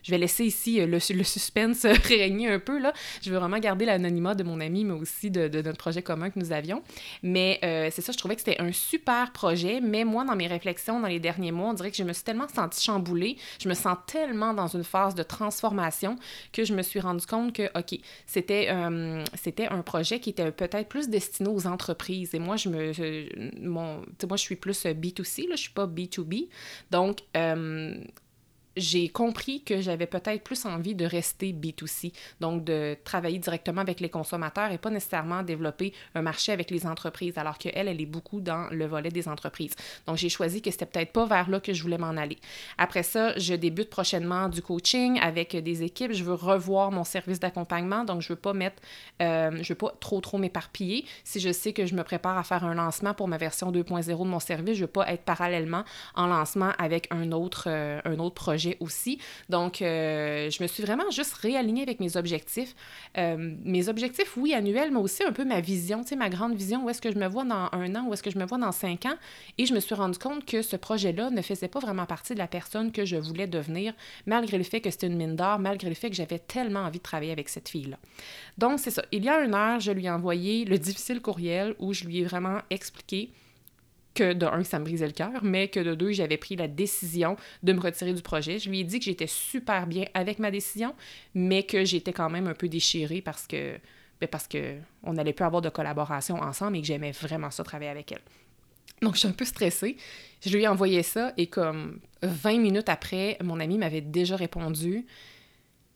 je 0.03 0.11
vais 0.11 0.19
laisser 0.19 0.45
ici 0.45 0.81
euh, 0.81 0.87
le, 0.87 0.99
suspense 0.99 1.85
régner 2.05 2.49
un 2.49 2.59
peu. 2.59 2.79
Là. 2.79 2.93
Je 3.23 3.31
veux 3.31 3.39
vraiment 3.39 3.59
garder 3.59 3.85
l'anonymat 3.85 4.35
de 4.35 4.45
mon 4.45 4.61
ami, 4.61 4.85
mais 4.85 4.95
aussi 4.95 5.31
de, 5.31 5.49
notre 5.49 5.79
projet 5.79 6.03
commun 6.03 6.31
que 6.31 6.39
nous 6.39 6.53
avions. 6.53 6.83
Mais 7.23 7.59
euh, 7.65 7.89
c'est 7.93 8.03
ça, 8.03 8.13
je 8.13 8.19
trouvais 8.19 8.35
que 8.35 8.43
c'était 8.43 8.61
un 8.61 8.73
super 8.73 9.33
projet. 9.33 9.81
Mais 9.81 10.05
moi, 10.05 10.25
dans 10.25 10.37
mes 10.37 10.47
réflexions 10.47 11.01
dans 11.01 11.09
les 11.09 11.21
derniers 11.21 11.53
mois, 11.53 11.71
on 11.71 11.75
dirait 11.75 11.91
que 11.91 11.97
je 11.97 12.05
me 12.05 12.13
suis 12.13 12.25
tellement 12.25 12.49
sentie 12.49 12.83
chamboulée. 12.83 13.37
Je 13.63 13.69
me 13.69 13.75
sens 13.75 13.97
tellement 14.07 14.55
dans 14.55 14.69
une 14.69 14.85
phase 14.85 15.15
de 15.15 15.23
transformation 15.23 16.17
que 16.53 16.65
je 16.65 16.75
me 16.75 16.83
suis 16.83 17.01
rendu 17.01 17.27
compte 17.27 17.53
que, 17.53 17.71
OK, 17.79 17.99
c'était, 18.27 18.71
c'était 19.35 19.67
un 19.67 19.83
projet 19.83 20.21
qui 20.21 20.31
était 20.31 20.51
peut-être 20.53 20.89
plus 20.89 21.09
destiné 21.09 21.49
aux 21.49 21.67
entreprises. 21.67 22.35
Et 22.35 22.39
moi, 22.39 22.57
je 22.57 22.69
me 22.69 22.93
mon, 23.61 24.03
moi, 24.27 24.37
je 24.37 24.43
suis 24.43 24.57
plus 24.57 24.85
B2C, 24.85 25.49
là, 25.49 25.57
je 25.57 25.63
suis 25.63 25.73
pas 25.73 25.87
B2B. 25.87 26.49
Donc, 26.91 27.21
euh, 27.37 27.95
j'ai 28.77 29.09
compris 29.09 29.63
que 29.63 29.81
j'avais 29.81 30.07
peut-être 30.07 30.43
plus 30.45 30.65
envie 30.65 30.95
de 30.95 31.05
rester 31.05 31.53
B2C, 31.53 32.13
donc 32.41 32.65
de 32.65 32.97
travailler 33.05 33.39
directement 33.39 33.81
avec 33.81 34.01
les 34.01 34.09
consommateurs 34.09 34.71
et 34.71 34.79
pas 34.79 34.91
nécessairement 34.91 35.43
développer 35.43 35.93
un 36.15 36.23
marché 36.23 36.53
avec 36.53 36.71
les 36.71 36.87
entreprises, 36.87 37.37
alors 37.37 37.59
qu'elle, 37.59 37.89
elle 37.89 38.01
est 38.01 38.07
beaucoup 38.07 38.41
dans 38.41 38.69
le 38.71 38.87
volet 38.87 39.11
des 39.11 39.29
entreprises. 39.29 39.75
Donc, 40.07 40.17
j'ai 40.17 40.29
choisi 40.29 40.63
que 40.63 40.71
c'était 40.71 40.87
peut-être 40.87 41.13
pas 41.13 41.27
vers 41.27 41.51
là 41.51 41.61
que 41.61 41.73
je 41.73 41.83
voulais 41.83 41.99
m'en 41.99 42.17
aller. 42.17 42.39
Après 42.79 43.03
ça, 43.03 43.37
je 43.39 43.55
débute 43.55 43.91
prochainement 43.91 44.49
du 44.49 44.63
coaching 44.63 45.19
avec 45.21 45.57
des 45.57 45.83
équipes. 45.83 46.13
Je 46.13 46.23
veux 46.23 46.35
revoir 46.35 46.93
mon 46.93 47.05
service 47.05 47.41
d'accompagnement, 47.41 48.05
donc 48.05 48.23
je 48.23 48.29
veux 48.29 48.37
pas 48.37 48.53
mettre, 48.53 48.81
euh, 49.21 49.63
je 49.63 49.69
veux 49.71 49.79
pas 49.79 49.93
trop, 50.01 50.21
trop 50.21 50.39
m'éparpiller. 50.39 51.05
Si 51.25 51.41
je 51.41 51.53
sais 51.53 51.73
que 51.73 51.87
je 51.87 51.95
me 51.95 52.05
prépare 52.05 52.39
à 52.39 52.45
faire 52.45 52.65
un 52.65 52.75
lancement 52.75 53.15
pour 53.15 53.27
ma 53.27 53.37
version 53.37 53.73
2.0 53.73 54.07
de 54.07 54.25
mon 54.25 54.41
service, 54.41 54.77
je 54.77 54.83
veux 54.83 54.87
pas 54.87 55.11
être 55.11 55.23
parallèlement 55.23 55.85
en 56.15 56.27
lancement 56.27 56.73
avec 56.79 57.09
un 57.11 57.33
autre, 57.33 57.65
euh, 57.67 58.01
un 58.05 58.19
autre 58.19 58.35
projet 58.35 58.60
aussi. 58.81 59.19
Donc, 59.49 59.83
euh, 59.83 60.51
je 60.51 60.63
me 60.63 60.69
suis 60.69 60.83
vraiment 60.83 61.11
juste 61.11 61.35
réalignée 61.35 61.83
avec 61.83 62.01
mes 62.01 62.17
objectifs. 62.17 62.75
Euh, 63.19 63.55
mes 63.65 63.89
objectifs, 63.89 64.37
oui, 64.37 64.55
annuels, 64.55 64.91
mais 64.91 64.99
aussi 64.99 65.23
un 65.23 65.33
peu 65.33 65.45
ma 65.45 65.61
vision, 65.61 66.03
tu 66.03 66.11
sais, 66.11 66.17
ma 66.17 66.29
grande 66.29 66.55
vision, 66.55 66.85
où 66.85 66.91
est-ce 66.91 67.01
que 67.01 67.11
je 67.11 67.19
me 67.19 67.27
vois 67.27 67.45
dans 67.45 67.69
un 67.73 67.95
an, 67.95 68.07
où 68.09 68.13
est-ce 68.13 68.23
que 68.23 68.31
je 68.31 68.39
me 68.39 68.45
vois 68.45 68.59
dans 68.59 68.73
cinq 68.73 69.07
ans. 69.07 69.17
Et 69.59 69.67
je 69.67 69.75
me 69.75 69.81
suis 69.81 69.95
rendu 69.95 70.19
compte 70.19 70.45
que 70.45 70.63
ce 70.63 70.77
projet-là 70.77 71.31
ne 71.31 71.43
faisait 71.43 71.69
pas 71.69 71.81
vraiment 71.81 72.07
partie 72.07 72.35
de 72.35 72.39
la 72.39 72.49
personne 72.49 72.93
que 72.93 73.05
je 73.05 73.17
voulais 73.17 73.47
devenir, 73.47 73.95
malgré 74.27 74.59
le 74.59 74.65
fait 74.65 74.81
que 74.81 74.91
c'était 74.91 75.07
une 75.07 75.17
mine 75.17 75.37
d'or, 75.37 75.59
malgré 75.59 75.89
le 75.89 75.95
fait 75.95 76.11
que 76.11 76.17
j'avais 76.17 76.39
tellement 76.39 76.81
envie 76.81 76.99
de 76.99 77.03
travailler 77.03 77.33
avec 77.33 77.49
cette 77.49 77.69
fille-là. 77.69 77.99
Donc, 78.59 78.79
c'est 78.79 78.91
ça. 78.91 79.05
Il 79.13 79.25
y 79.25 79.29
a 79.29 79.41
une 79.41 79.55
heure, 79.55 79.81
je 79.81 79.93
lui 79.93 80.07
ai 80.07 80.11
envoyé 80.11 80.65
le 80.65 80.79
difficile 80.79 81.21
courriel 81.21 81.75
où 81.79 81.93
je 81.93 82.05
lui 82.05 82.21
ai 82.21 82.25
vraiment 82.25 82.59
expliqué 82.71 83.31
que 84.15 84.33
de 84.33 84.47
un, 84.47 84.65
ça 84.65 84.79
me 84.79 84.85
brisait 84.85 85.07
le 85.07 85.13
cœur, 85.13 85.43
mais 85.43 85.69
que 85.69 85.81
de 85.81 85.95
deux, 85.95 86.13
j'avais 86.13 86.37
pris 86.37 86.57
la 86.57 86.69
décision 86.69 87.37
de 87.63 87.73
me 87.73 87.81
retirer 87.81 88.13
du 88.13 88.23
projet. 88.23 88.59
Je 88.59 88.69
lui 88.69 88.81
ai 88.81 88.85
dit 88.85 88.99
que 88.99 89.05
j'étais 89.05 89.27
super 89.27 89.87
bien 89.87 90.05
avec 90.15 90.39
ma 90.39 90.51
décision, 90.51 90.95
mais 91.35 91.63
que 91.63 91.85
j'étais 91.85 92.13
quand 92.13 92.31
même 92.31 92.47
un 92.47 92.55
peu 92.55 92.69
déchirée 92.69 93.21
parce 93.21 93.47
que 93.47 93.79
ben 94.21 94.29
parce 94.29 94.47
que 94.47 94.77
on 95.03 95.15
n'allait 95.15 95.33
plus 95.33 95.45
avoir 95.45 95.63
de 95.63 95.71
collaboration 95.71 96.37
ensemble 96.37 96.77
et 96.77 96.81
que 96.83 96.87
j'aimais 96.87 97.13
vraiment 97.13 97.51
ça 97.51 97.65
travailler 97.65 97.91
avec 97.91 98.13
elle. 98.13 98.21
Donc, 99.03 99.15
je 99.15 99.21
suis 99.21 99.29
un 99.29 99.33
peu 99.33 99.45
stressée. 99.45 99.97
Je 100.45 100.55
lui 100.55 100.65
ai 100.65 100.69
envoyé 100.69 101.03
ça 101.03 101.33
et 101.37 101.47
comme 101.47 102.01
20 102.23 102.59
minutes 102.59 102.89
après, 102.89 103.39
mon 103.43 103.61
ami 103.61 103.79
m'avait 103.79 104.03
déjà 104.03 104.37
répondu. 104.37 105.07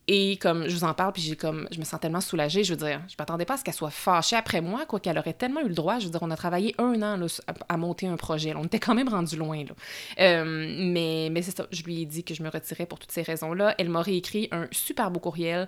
Et 0.07 0.37
comme 0.37 0.67
je 0.67 0.75
vous 0.75 0.83
en 0.83 0.93
parle, 0.93 1.13
puis 1.13 1.21
j'ai 1.21 1.35
comme 1.35 1.67
je 1.71 1.79
me 1.79 1.83
sens 1.83 1.99
tellement 1.99 2.21
soulagée, 2.21 2.63
je 2.63 2.73
veux 2.73 2.85
dire, 2.85 3.01
je 3.07 3.15
m'attendais 3.17 3.45
pas 3.45 3.55
à 3.55 3.57
ce 3.57 3.63
qu'elle 3.63 3.73
soit 3.73 3.89
fâchée 3.89 4.35
après 4.35 4.61
moi, 4.61 4.85
quoi 4.85 4.99
qu'elle 4.99 5.17
aurait 5.17 5.33
tellement 5.33 5.61
eu 5.61 5.67
le 5.67 5.73
droit. 5.73 5.97
Je 5.99 6.05
veux 6.05 6.11
dire, 6.11 6.21
on 6.21 6.29
a 6.29 6.35
travaillé 6.35 6.75
un 6.77 7.01
an 7.01 7.25
à, 7.69 7.77
monter 7.77 8.07
un 8.07 8.15
projet. 8.15 8.53
On 8.55 8.65
était 8.65 8.79
quand 8.79 8.93
même 8.93 9.09
rendu 9.09 9.35
loin. 9.35 9.63
Là. 9.63 9.73
Euh, 10.19 10.75
mais 10.79 11.29
mais 11.31 11.41
c'est 11.41 11.55
ça, 11.55 11.65
je 11.71 11.83
lui 11.83 12.01
ai 12.01 12.05
dit 12.05 12.23
que 12.23 12.33
je 12.35 12.43
me 12.43 12.49
retirais 12.49 12.85
pour 12.85 12.99
toutes 12.99 13.11
ces 13.11 13.23
raisons-là. 13.23 13.73
Elle 13.77 13.89
m'a 13.89 14.01
réécrit 14.01 14.47
un 14.51 14.67
super 14.71 15.09
beau 15.09 15.19
courriel 15.19 15.67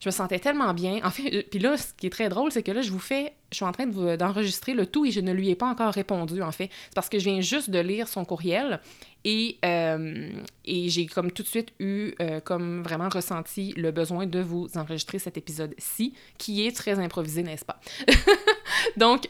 je 0.00 0.08
me 0.08 0.12
sentais 0.12 0.38
tellement 0.38 0.74
bien. 0.74 1.00
En 1.04 1.10
fait, 1.10 1.34
euh, 1.34 1.42
puis 1.50 1.58
là, 1.58 1.76
ce 1.76 1.94
qui 1.94 2.06
est 2.06 2.10
très 2.10 2.28
drôle, 2.28 2.52
c'est 2.52 2.62
que 2.62 2.72
là, 2.72 2.82
je 2.82 2.90
vous 2.90 2.98
fais, 2.98 3.32
je 3.50 3.56
suis 3.56 3.64
en 3.64 3.72
train 3.72 3.86
d'enregistrer 3.86 4.74
le 4.74 4.86
tout 4.86 5.04
et 5.04 5.10
je 5.10 5.20
ne 5.20 5.32
lui 5.32 5.50
ai 5.50 5.54
pas 5.54 5.66
encore 5.66 5.92
répondu, 5.92 6.42
en 6.42 6.52
fait. 6.52 6.70
C'est 6.86 6.94
parce 6.94 7.08
que 7.08 7.18
je 7.18 7.24
viens 7.24 7.40
juste 7.40 7.70
de 7.70 7.78
lire 7.78 8.08
son 8.08 8.24
courriel 8.24 8.80
et, 9.24 9.58
euh, 9.64 10.30
et 10.64 10.88
j'ai 10.88 11.06
comme 11.06 11.32
tout 11.32 11.42
de 11.42 11.48
suite 11.48 11.72
eu, 11.78 12.12
euh, 12.20 12.40
comme 12.40 12.82
vraiment 12.82 13.08
ressenti 13.08 13.72
le 13.76 13.90
besoin 13.90 14.26
de 14.26 14.40
vous 14.40 14.68
enregistrer 14.76 15.18
cet 15.18 15.36
épisode-ci, 15.36 16.14
qui 16.38 16.66
est 16.66 16.76
très 16.76 16.98
improvisé, 16.98 17.42
n'est-ce 17.42 17.64
pas? 17.64 17.80
donc, 18.96 19.26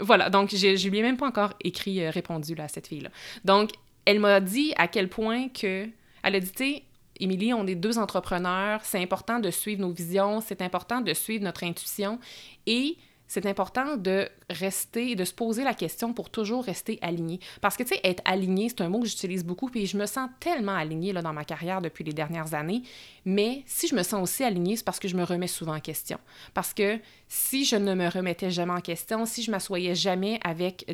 voilà. 0.00 0.30
Donc, 0.30 0.50
je 0.50 0.88
lui 0.88 0.98
ai 0.98 1.02
même 1.02 1.16
pas 1.16 1.26
encore 1.26 1.54
écrit, 1.62 2.08
répondu 2.08 2.54
là, 2.54 2.64
à 2.64 2.68
cette 2.68 2.86
fille-là. 2.86 3.10
Donc, 3.44 3.70
elle 4.06 4.20
m'a 4.20 4.40
dit 4.40 4.72
à 4.76 4.88
quel 4.88 5.08
point 5.08 5.48
que. 5.48 5.88
Elle 6.22 6.34
a 6.34 6.40
dit, 6.40 6.50
tu 6.50 6.82
Émilie, 7.20 7.52
on 7.52 7.66
est 7.66 7.74
deux 7.74 7.98
entrepreneurs, 7.98 8.80
c'est 8.84 9.02
important 9.02 9.38
de 9.38 9.50
suivre 9.50 9.80
nos 9.80 9.92
visions, 9.92 10.40
c'est 10.40 10.62
important 10.62 11.00
de 11.00 11.14
suivre 11.14 11.44
notre 11.44 11.64
intuition 11.64 12.18
et 12.66 12.96
c'est 13.28 13.46
important 13.46 13.96
de 13.96 14.28
rester, 14.50 15.16
de 15.16 15.24
se 15.24 15.34
poser 15.34 15.64
la 15.64 15.74
question 15.74 16.12
pour 16.12 16.30
toujours 16.30 16.64
rester 16.64 16.98
aligné. 17.02 17.40
Parce 17.60 17.76
que, 17.76 17.82
tu 17.82 17.94
sais, 17.94 18.00
être 18.04 18.22
aligné, 18.24 18.68
c'est 18.68 18.82
un 18.82 18.88
mot 18.88 19.00
que 19.00 19.08
j'utilise 19.08 19.44
beaucoup, 19.44 19.68
puis 19.68 19.86
je 19.86 19.96
me 19.96 20.06
sens 20.06 20.30
tellement 20.38 20.76
alignée 20.76 21.12
là, 21.12 21.22
dans 21.22 21.32
ma 21.32 21.44
carrière 21.44 21.80
depuis 21.80 22.04
les 22.04 22.12
dernières 22.12 22.54
années. 22.54 22.82
Mais 23.24 23.62
si 23.66 23.88
je 23.88 23.96
me 23.96 24.02
sens 24.02 24.22
aussi 24.22 24.44
alignée, 24.44 24.76
c'est 24.76 24.84
parce 24.84 25.00
que 25.00 25.08
je 25.08 25.16
me 25.16 25.24
remets 25.24 25.48
souvent 25.48 25.74
en 25.74 25.80
question. 25.80 26.18
Parce 26.54 26.72
que 26.72 27.00
si 27.28 27.64
je 27.64 27.76
ne 27.76 27.94
me 27.94 28.08
remettais 28.08 28.50
jamais 28.50 28.74
en 28.74 28.80
question, 28.80 29.26
si 29.26 29.42
je 29.42 29.50
m'assoyais 29.50 29.94
jamais 29.94 30.38
avec, 30.44 30.84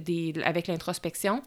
avec 0.45 0.67
l'introspection, 0.69 1.43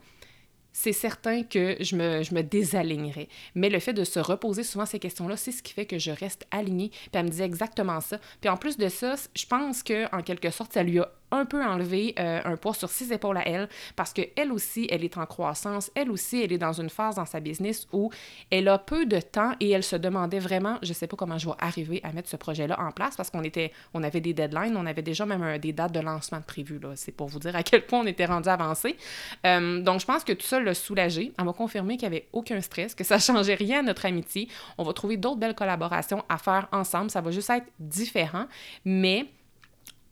c'est 0.78 0.92
certain 0.92 1.42
que 1.42 1.74
je 1.80 1.96
me, 1.96 2.22
je 2.22 2.34
me 2.34 2.42
désalignerais. 2.42 3.28
Mais 3.54 3.70
le 3.70 3.78
fait 3.78 3.94
de 3.94 4.04
se 4.04 4.20
reposer 4.20 4.62
souvent 4.62 4.84
ces 4.84 4.98
questions-là, 4.98 5.38
c'est 5.38 5.50
ce 5.50 5.62
qui 5.62 5.72
fait 5.72 5.86
que 5.86 5.98
je 5.98 6.10
reste 6.10 6.46
alignée. 6.50 6.90
Puis 6.90 7.10
elle 7.14 7.24
me 7.24 7.30
disait 7.30 7.46
exactement 7.46 8.02
ça. 8.02 8.20
Puis 8.42 8.50
en 8.50 8.58
plus 8.58 8.76
de 8.76 8.90
ça, 8.90 9.14
je 9.34 9.46
pense 9.46 9.82
que 9.82 10.04
en 10.14 10.20
quelque 10.20 10.50
sorte, 10.50 10.74
ça 10.74 10.82
lui 10.82 10.98
a 10.98 11.10
un 11.30 11.44
peu 11.44 11.64
enlever 11.64 12.14
euh, 12.18 12.40
un 12.44 12.56
poids 12.56 12.74
sur 12.74 12.88
ses 12.88 13.12
épaules 13.12 13.38
à 13.38 13.48
elle 13.48 13.68
parce 13.96 14.12
qu'elle 14.12 14.52
aussi, 14.52 14.86
elle 14.90 15.04
est 15.04 15.16
en 15.16 15.26
croissance. 15.26 15.90
Elle 15.94 16.10
aussi, 16.10 16.42
elle 16.42 16.52
est 16.52 16.58
dans 16.58 16.72
une 16.72 16.90
phase 16.90 17.16
dans 17.16 17.26
sa 17.26 17.40
business 17.40 17.86
où 17.92 18.10
elle 18.50 18.68
a 18.68 18.78
peu 18.78 19.06
de 19.06 19.20
temps 19.20 19.54
et 19.60 19.70
elle 19.70 19.82
se 19.82 19.96
demandait 19.96 20.38
vraiment, 20.38 20.78
je 20.82 20.92
sais 20.92 21.06
pas 21.06 21.16
comment 21.16 21.38
je 21.38 21.48
vais 21.48 21.54
arriver 21.58 22.00
à 22.04 22.12
mettre 22.12 22.28
ce 22.28 22.36
projet-là 22.36 22.78
en 22.80 22.92
place 22.92 23.16
parce 23.16 23.30
qu'on 23.30 23.42
était, 23.42 23.72
on 23.94 24.02
avait 24.02 24.20
des 24.20 24.34
deadlines, 24.34 24.76
on 24.76 24.86
avait 24.86 25.02
déjà 25.02 25.26
même 25.26 25.58
des 25.58 25.72
dates 25.72 25.92
de 25.92 26.00
lancement 26.00 26.40
prévues. 26.40 26.80
C'est 26.94 27.12
pour 27.12 27.28
vous 27.28 27.38
dire 27.38 27.56
à 27.56 27.62
quel 27.62 27.86
point 27.86 28.00
on 28.00 28.06
était 28.06 28.26
rendu 28.26 28.48
avancé. 28.48 28.96
Euh, 29.44 29.80
donc, 29.80 30.00
je 30.00 30.06
pense 30.06 30.24
que 30.24 30.32
tout 30.32 30.46
ça 30.46 30.60
l'a 30.60 30.74
soulagé. 30.74 31.32
Elle 31.38 31.44
m'a 31.44 31.52
confirmé 31.52 31.96
qu'il 31.96 32.08
n'y 32.08 32.16
avait 32.16 32.28
aucun 32.32 32.60
stress, 32.60 32.94
que 32.94 33.04
ça 33.04 33.18
changeait 33.26 33.54
rien 33.54 33.80
à 33.80 33.82
notre 33.82 34.06
amitié. 34.06 34.48
On 34.78 34.84
va 34.84 34.92
trouver 34.92 35.16
d'autres 35.16 35.38
belles 35.38 35.54
collaborations 35.54 36.24
à 36.28 36.38
faire 36.38 36.68
ensemble. 36.72 37.10
Ça 37.10 37.20
va 37.20 37.30
juste 37.30 37.50
être 37.50 37.66
différent. 37.78 38.46
Mais 38.84 39.26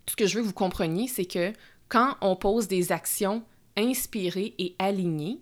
ce 0.07 0.17
que 0.17 0.27
je 0.27 0.37
veux 0.37 0.43
que 0.43 0.49
vous 0.49 0.53
compreniez, 0.53 1.09
c'est 1.09 1.25
que 1.25 1.53
quand 1.89 2.17
on 2.21 2.37
pose 2.37 2.69
des 2.69 2.93
actions 2.93 3.43
inspirées 3.77 4.55
et 4.59 4.75
alignées, 4.79 5.41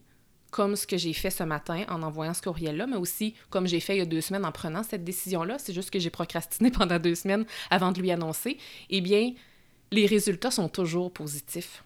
comme 0.53 0.77
ce 0.77 0.87
que 0.87 0.99
j'ai 0.99 1.15
fait 1.15 1.31
ce 1.31 1.43
matin 1.43 1.85
en 1.89 2.03
envoyant 2.03 2.35
ce 2.35 2.43
courriel-là, 2.43 2.87
mais 2.87 2.97
aussi 2.97 3.35
comme 3.49 3.67
j'ai 3.67 3.81
fait 3.81 3.97
il 3.97 3.99
y 3.99 4.03
a 4.03 4.07
deux 4.07 4.21
semaines 4.21 4.45
en 4.45 4.53
prenant 4.53 4.83
cette 4.83 5.03
décision-là, 5.03 5.59
c'est 5.59 5.73
juste 5.73 5.91
que 5.91 5.99
j'ai 5.99 6.11
procrastiné 6.11 6.71
pendant 6.79 6.99
deux 6.99 7.15
semaines 7.15 7.47
avant 7.71 7.91
de 7.91 8.01
lui 8.01 8.11
annoncer, 8.11 8.59
eh 8.91 9.01
bien, 9.01 9.33
les 9.91 10.07
résultats 10.07 10.51
sont 10.51 10.69
toujours 10.69 11.11
positifs. 11.11 11.83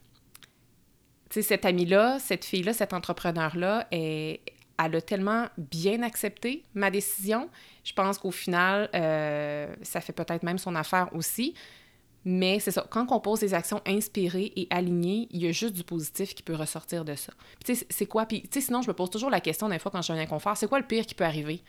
Tu 1.30 1.34
sais, 1.34 1.42
cette 1.42 1.64
amie-là, 1.64 2.18
cette 2.18 2.44
fille-là, 2.44 2.72
cet 2.72 2.92
entrepreneur-là, 2.92 3.86
elle 3.90 4.38
a 4.78 5.00
tellement 5.00 5.46
bien 5.58 6.02
accepté 6.02 6.64
ma 6.74 6.90
décision. 6.90 7.48
Je 7.84 7.92
pense 7.92 8.18
qu'au 8.18 8.30
final, 8.30 8.90
euh, 8.94 9.72
ça 9.82 10.00
fait 10.00 10.12
peut-être 10.12 10.42
même 10.42 10.58
son 10.58 10.74
affaire 10.74 11.08
aussi. 11.14 11.54
Mais 12.28 12.58
c'est 12.58 12.72
ça, 12.72 12.84
quand 12.90 13.06
on 13.12 13.20
pose 13.20 13.38
des 13.38 13.54
actions 13.54 13.80
inspirées 13.86 14.52
et 14.56 14.66
alignées, 14.70 15.28
il 15.30 15.44
y 15.44 15.46
a 15.46 15.52
juste 15.52 15.74
du 15.74 15.84
positif 15.84 16.34
qui 16.34 16.42
peut 16.42 16.56
ressortir 16.56 17.04
de 17.04 17.14
ça. 17.14 17.32
Tu 17.64 17.76
sais, 17.76 17.86
c'est 17.88 18.06
quoi? 18.06 18.26
Puis, 18.26 18.42
tu 18.42 18.48
sais, 18.54 18.66
sinon, 18.66 18.82
je 18.82 18.88
me 18.88 18.94
pose 18.94 19.10
toujours 19.10 19.30
la 19.30 19.40
question, 19.40 19.68
des 19.68 19.78
fois, 19.78 19.92
quand 19.92 19.98
je 19.98 20.06
suis 20.06 20.12
un 20.12 20.18
inconfort, 20.18 20.56
c'est 20.56 20.66
quoi 20.66 20.80
le 20.80 20.86
pire 20.86 21.06
qui 21.06 21.14
peut 21.14 21.22
arriver? 21.22 21.62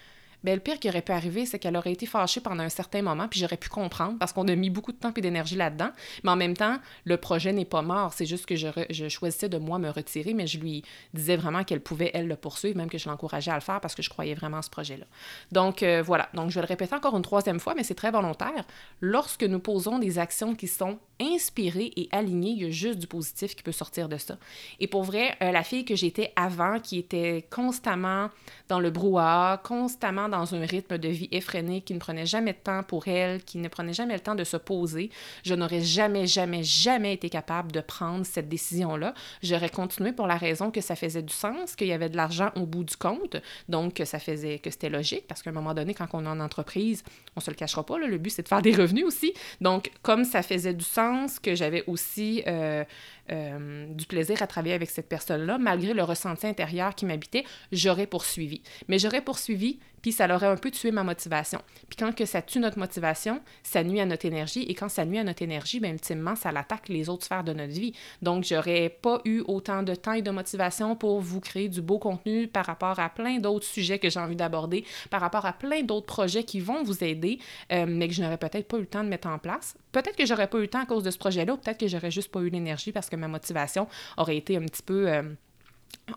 Bien, 0.44 0.53
le 0.53 0.62
pire 0.62 0.79
qui 0.79 0.88
aurait 0.88 1.01
pu 1.01 1.12
arriver, 1.12 1.46
c'est 1.46 1.58
qu'elle 1.58 1.75
aurait 1.75 1.91
été 1.91 2.06
fâchée 2.06 2.41
pendant 2.41 2.63
un 2.63 2.70
certain 2.70 3.01
moment, 3.01 3.27
puis 3.27 3.39
j'aurais 3.39 3.58
pu 3.58 3.70
comprendre, 3.70 4.17
parce 4.20 4.34
qu'on 4.34 4.48
a 4.48 4.56
mis 4.56 4.70
beaucoup 4.70 4.91
de 4.91 4.98
temps 4.98 5.12
et 5.15 5.22
d'énergie 5.22 5.56
là-dedans. 5.56 5.89
Mais 6.24 6.32
en 6.32 6.36
même 6.36 6.56
temps, 6.56 6.77
le 7.06 7.17
projet 7.17 7.53
n'est 7.53 7.65
pas 7.65 7.82
mort. 7.82 8.13
C'est 8.13 8.25
juste 8.25 8.46
que 8.46 8.56
je, 8.56 8.67
je, 8.89 9.08
choisissais 9.10 9.50
de 9.50 9.58
moi 9.58 9.79
me 9.79 9.89
retirer, 9.89 10.34
mais 10.34 10.46
je 10.46 10.60
lui 10.60 10.84
disais 11.13 11.38
vraiment 11.38 11.63
qu'elle 11.63 11.82
pouvait, 11.82 12.12
elle, 12.13 12.27
le 12.27 12.36
poursuivre, 12.36 12.77
même 12.77 12.89
que 12.89 12.98
je 12.98 13.10
l'encourageais 13.10 13.51
à 13.51 13.56
le 13.56 13.62
faire 13.62 13.82
parce 13.82 13.96
que 13.96 14.03
je 14.03 14.10
croyais 14.10 14.36
vraiment 14.36 14.58
à 14.58 14.62
ce 14.62 14.70
projet-là. 14.70 15.06
Donc, 15.51 15.82
euh, 15.82 16.03
voilà. 16.06 16.29
Donc, 16.34 16.51
je 16.51 16.56
vais 16.56 16.62
le 16.62 16.67
répéter 16.67 16.94
encore 16.94 17.17
une 17.17 17.24
troisième 17.24 17.60
fois, 17.60 17.74
mais 17.75 17.84
c'est 17.84 17.96
très 17.96 18.12
volontaire. 18.12 18.65
Lorsque 19.01 19.44
nous 19.44 19.60
posons 19.60 19.98
des 19.98 20.20
actions 20.20 20.53
qui 20.56 20.67
sont 20.67 21.00
inspirées 21.20 21.91
et 21.96 22.10
alignées, 22.12 22.51
il 22.51 22.62
y 22.62 22.65
a 22.65 22.70
juste 22.70 23.00
du 23.00 23.08
positif 23.08 23.56
qui 23.56 23.63
peut 23.63 23.72
sortir 23.72 24.08
de 24.08 24.17
ça. 24.17 24.38
Et 24.79 24.88
pour 24.88 25.03
vrai, 25.03 25.36
euh, 25.41 25.51
la 25.51 25.63
fille 25.63 25.84
que 25.84 25.96
j'étais 25.96 26.32
avant, 26.36 26.79
qui 26.79 27.00
était 27.00 27.48
constamment 27.50 28.29
dans 28.67 28.79
le 28.79 28.91
brouhaha, 28.91 29.58
constamment 29.63 30.26
dans 30.29 30.55
un 30.55 30.65
rythme 30.65 30.98
de 30.98 31.07
vie 31.07 31.29
effréné, 31.31 31.81
qui 31.81 31.93
ne 31.93 32.00
prenait 32.00 32.25
jamais 32.25 32.53
de 32.53 32.57
temps 32.57 32.84
pour 32.84 33.07
elle, 33.07 33.43
qui 33.43 33.57
ne 33.57 33.67
prenait 33.67 33.93
jamais 33.93 34.13
le 34.13 34.19
temps 34.19 34.36
de 34.36 34.43
se 34.43 34.57
poser, 34.57 35.10
je 35.43 35.53
n'aurais 35.53 35.81
jamais, 35.81 36.27
jamais, 36.27 36.63
jamais 36.63 37.13
été 37.13 37.29
capable 37.29 37.72
de 37.72 37.81
prendre 37.81 38.25
cette 38.25 38.50
décision-là. 38.50 39.13
J'aurais 39.41 39.69
continué 39.69 40.12
pour 40.12 40.27
la 40.27 40.38
raison 40.38 40.72
que 40.72 40.81
ça 40.81 40.96
faisait 40.96 41.24
du 41.24 41.34
sens, 41.34 41.75
qu'il 41.75 41.88
y 41.88 41.93
avait 41.93 42.10
de 42.10 42.17
l'argent 42.17 42.51
au 42.55 42.65
bout 42.65 42.84
du 42.84 42.96
compte, 42.96 43.38
donc 43.69 43.96
que 43.96 44.05
ça 44.05 44.19
faisait, 44.19 44.60
que 44.60 44.69
c'était 44.69 44.89
logique, 44.89 45.25
parce 45.27 45.41
qu'à 45.41 45.50
un 45.50 45.53
moment 45.53 45.74
donné, 45.74 45.93
quand 45.93 46.07
on 46.13 46.25
est 46.25 46.29
en 46.29 46.39
entreprise, 46.39 47.03
on 47.36 47.39
se 47.39 47.50
le 47.50 47.55
cachera 47.55 47.86
pas, 47.86 47.98
le 47.98 48.17
but 48.17 48.29
c'est 48.29 48.43
de 48.43 48.48
faire 48.48 48.62
des 48.62 48.75
revenus 48.75 49.05
aussi. 49.05 49.34
Donc, 49.62 49.91
comme 50.01 50.24
ça 50.24 50.43
faisait 50.43 50.74
du 50.74 50.86
sens, 50.86 51.39
que 51.39 51.55
j'avais 51.55 51.84
aussi 51.88 52.43
euh, 52.48 52.84
euh, 53.31 53.88
du 53.93 54.05
plaisir 54.05 54.41
à 54.41 54.48
travailler 54.48 54.74
avec 54.74 54.89
cette 54.89 55.10
personne-là, 55.10 55.57
malgré 55.57 55.93
le 55.93 56.03
ressenti 56.03 56.48
intérieur 56.48 56.96
qui 56.96 57.05
m'habitait, 57.05 57.43
j'aurais 57.72 58.07
poursuivi. 58.07 58.62
Mais 58.88 59.00
j'aurais 59.00 59.22
poursuivi, 59.22 59.79
puis 60.01 60.12
ça 60.17 60.33
aurait 60.33 60.47
un 60.47 60.57
peu 60.57 60.71
tué 60.71 60.91
ma 60.91 61.03
motivation. 61.03 61.62
Puis 61.89 61.97
quand 61.97 62.13
que 62.13 62.25
ça 62.25 62.41
tue 62.41 62.59
notre 62.59 62.79
motivation, 62.79 63.39
ça 63.62 63.83
nuit 63.83 64.01
à 64.01 64.05
notre 64.05 64.25
énergie, 64.25 64.63
et 64.63 64.74
quand 64.74 64.89
ça 64.89 65.05
nuit 65.05 65.19
à 65.19 65.24
notre 65.24 65.43
énergie, 65.43 65.79
bien, 65.79 65.91
ultimement, 65.91 66.36
ça 66.36 66.51
l'attaque 66.51 66.89
les 66.89 67.07
autres 67.07 67.25
sphères 67.25 67.43
de 67.43 67.53
notre 67.53 67.74
vie. 67.74 67.93
Donc, 68.21 68.43
j'aurais 68.43 68.89
pas 68.89 69.21
eu 69.25 69.41
autant 69.47 69.83
de 69.83 69.93
temps 69.93 70.13
et 70.13 70.24
de 70.24 70.31
motivation 70.31 70.95
pour 70.95 71.21
vous 71.21 71.39
créer 71.39 71.69
du 71.69 71.81
beau 71.81 72.00
contenu 72.00 72.47
par 72.47 72.65
rapport 72.65 73.00
à 73.00 73.09
plein 73.09 73.38
d'autres 73.38 73.65
sujets 73.65 74.00
que 74.00 74.09
j'ai 74.09 74.19
envie 74.19 74.36
d'aborder, 74.36 74.86
par 75.12 75.21
rapport 75.21 75.45
à 75.45 75.53
plein 75.53 75.83
d'autres 75.83 76.07
projets 76.07 76.43
qui 76.43 76.59
vont 76.59 76.83
vous 76.83 77.03
aider, 77.03 77.38
euh, 77.71 77.86
mais 77.88 78.07
que 78.07 78.13
je 78.13 78.24
n'aurais 78.24 78.38
peut-être 78.38 78.67
pas 78.67 78.77
eu 78.77 78.81
le 78.81 78.88
temps 78.88 79.03
de 79.03 79.09
mettre 79.09 79.27
en 79.27 79.38
place. 79.38 79.75
Peut-être 79.91 80.15
que 80.15 80.25
j'aurais 80.25 80.47
pas 80.47 80.57
eu 80.57 80.62
le 80.62 80.67
temps 80.67 80.81
à 80.81 80.86
cause 80.86 81.03
de 81.03 81.12
ce 81.12 81.17
projet-là, 81.17 81.55
peut-être 81.57 81.79
que 81.79 81.88
j'aurais 81.88 82.12
juste 82.12 82.31
pas 82.31 82.39
eu 82.41 82.50
l'énergie 82.50 82.91
parce 82.91 83.09
que 83.09 83.15
ma 83.15 83.27
motivation 83.27 83.88
aurait 84.17 84.38
été 84.38 84.57
un 84.57 84.65
petit 84.65 84.83
peu... 84.83 85.07
Euh, 85.07 85.24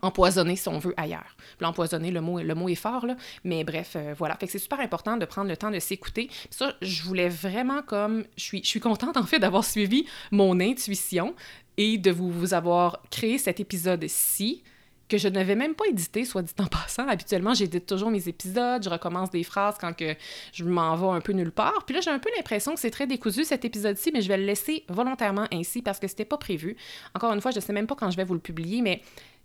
empoisonnée, 0.01 0.55
si 0.55 0.67
on 0.69 0.79
veut, 0.79 0.93
ailleurs. 0.97 1.35
L'empoisonner, 1.59 2.11
le 2.11 2.21
mot, 2.21 2.39
le 2.39 2.55
mot 2.55 2.69
est 2.69 2.75
fort, 2.75 3.05
là, 3.05 3.15
mais 3.43 3.63
bref, 3.63 3.93
euh, 3.95 4.13
voilà. 4.17 4.35
Fait 4.35 4.47
c'est 4.47 4.59
super 4.59 4.79
important 4.79 5.17
de 5.17 5.25
prendre 5.25 5.49
le 5.49 5.57
temps 5.57 5.71
de 5.71 5.79
s'écouter. 5.79 6.29
Ça, 6.49 6.73
je 6.81 7.03
voulais 7.03 7.29
vraiment 7.29 7.81
comme... 7.81 8.23
Je 8.37 8.43
suis, 8.43 8.63
je 8.63 8.69
suis 8.69 8.79
contente, 8.79 9.17
en 9.17 9.25
fait, 9.25 9.39
d'avoir 9.39 9.65
suivi 9.65 10.05
mon 10.31 10.59
intuition 10.59 11.35
et 11.77 11.97
de 11.97 12.11
vous, 12.11 12.31
vous 12.31 12.53
avoir 12.53 13.01
créé 13.09 13.37
cet 13.37 13.59
épisode-ci 13.59 14.63
que 15.11 15.17
je 15.17 15.27
n'avais 15.27 15.55
même 15.55 15.75
pas 15.75 15.85
édité, 15.87 16.23
soit 16.23 16.41
dit 16.41 16.53
en 16.59 16.67
passant. 16.67 17.05
Habituellement, 17.05 17.53
j'édite 17.53 17.85
toujours 17.85 18.09
mes 18.09 18.29
épisodes, 18.29 18.81
je 18.81 18.89
recommence 18.89 19.29
des 19.29 19.43
phrases 19.43 19.75
quand 19.77 19.93
que 19.93 20.15
je 20.53 20.63
m'en 20.63 20.95
vais 20.95 21.07
un 21.07 21.19
peu 21.19 21.33
nulle 21.33 21.51
part. 21.51 21.83
Puis 21.85 21.93
là, 21.93 21.99
j'ai 22.01 22.11
un 22.11 22.19
peu 22.19 22.29
l'impression 22.37 22.73
que 22.73 22.79
c'est 22.79 22.91
très 22.91 23.07
décousu 23.07 23.43
cet 23.43 23.65
épisode-ci, 23.65 24.11
mais 24.13 24.21
je 24.21 24.29
vais 24.29 24.37
le 24.37 24.45
laisser 24.45 24.85
volontairement 24.87 25.47
ainsi 25.51 25.81
parce 25.81 25.99
que 25.99 26.07
c'était 26.07 26.23
pas 26.23 26.37
prévu. 26.37 26.77
Encore 27.13 27.33
une 27.33 27.41
fois, 27.41 27.51
je 27.51 27.59
sais 27.59 27.73
même 27.73 27.87
pas 27.87 27.95
quand 27.95 28.09
je 28.09 28.15
vais 28.15 28.23
vous 28.23 28.35
le 28.35 28.39
publier, 28.39 28.81
mais 28.81 29.01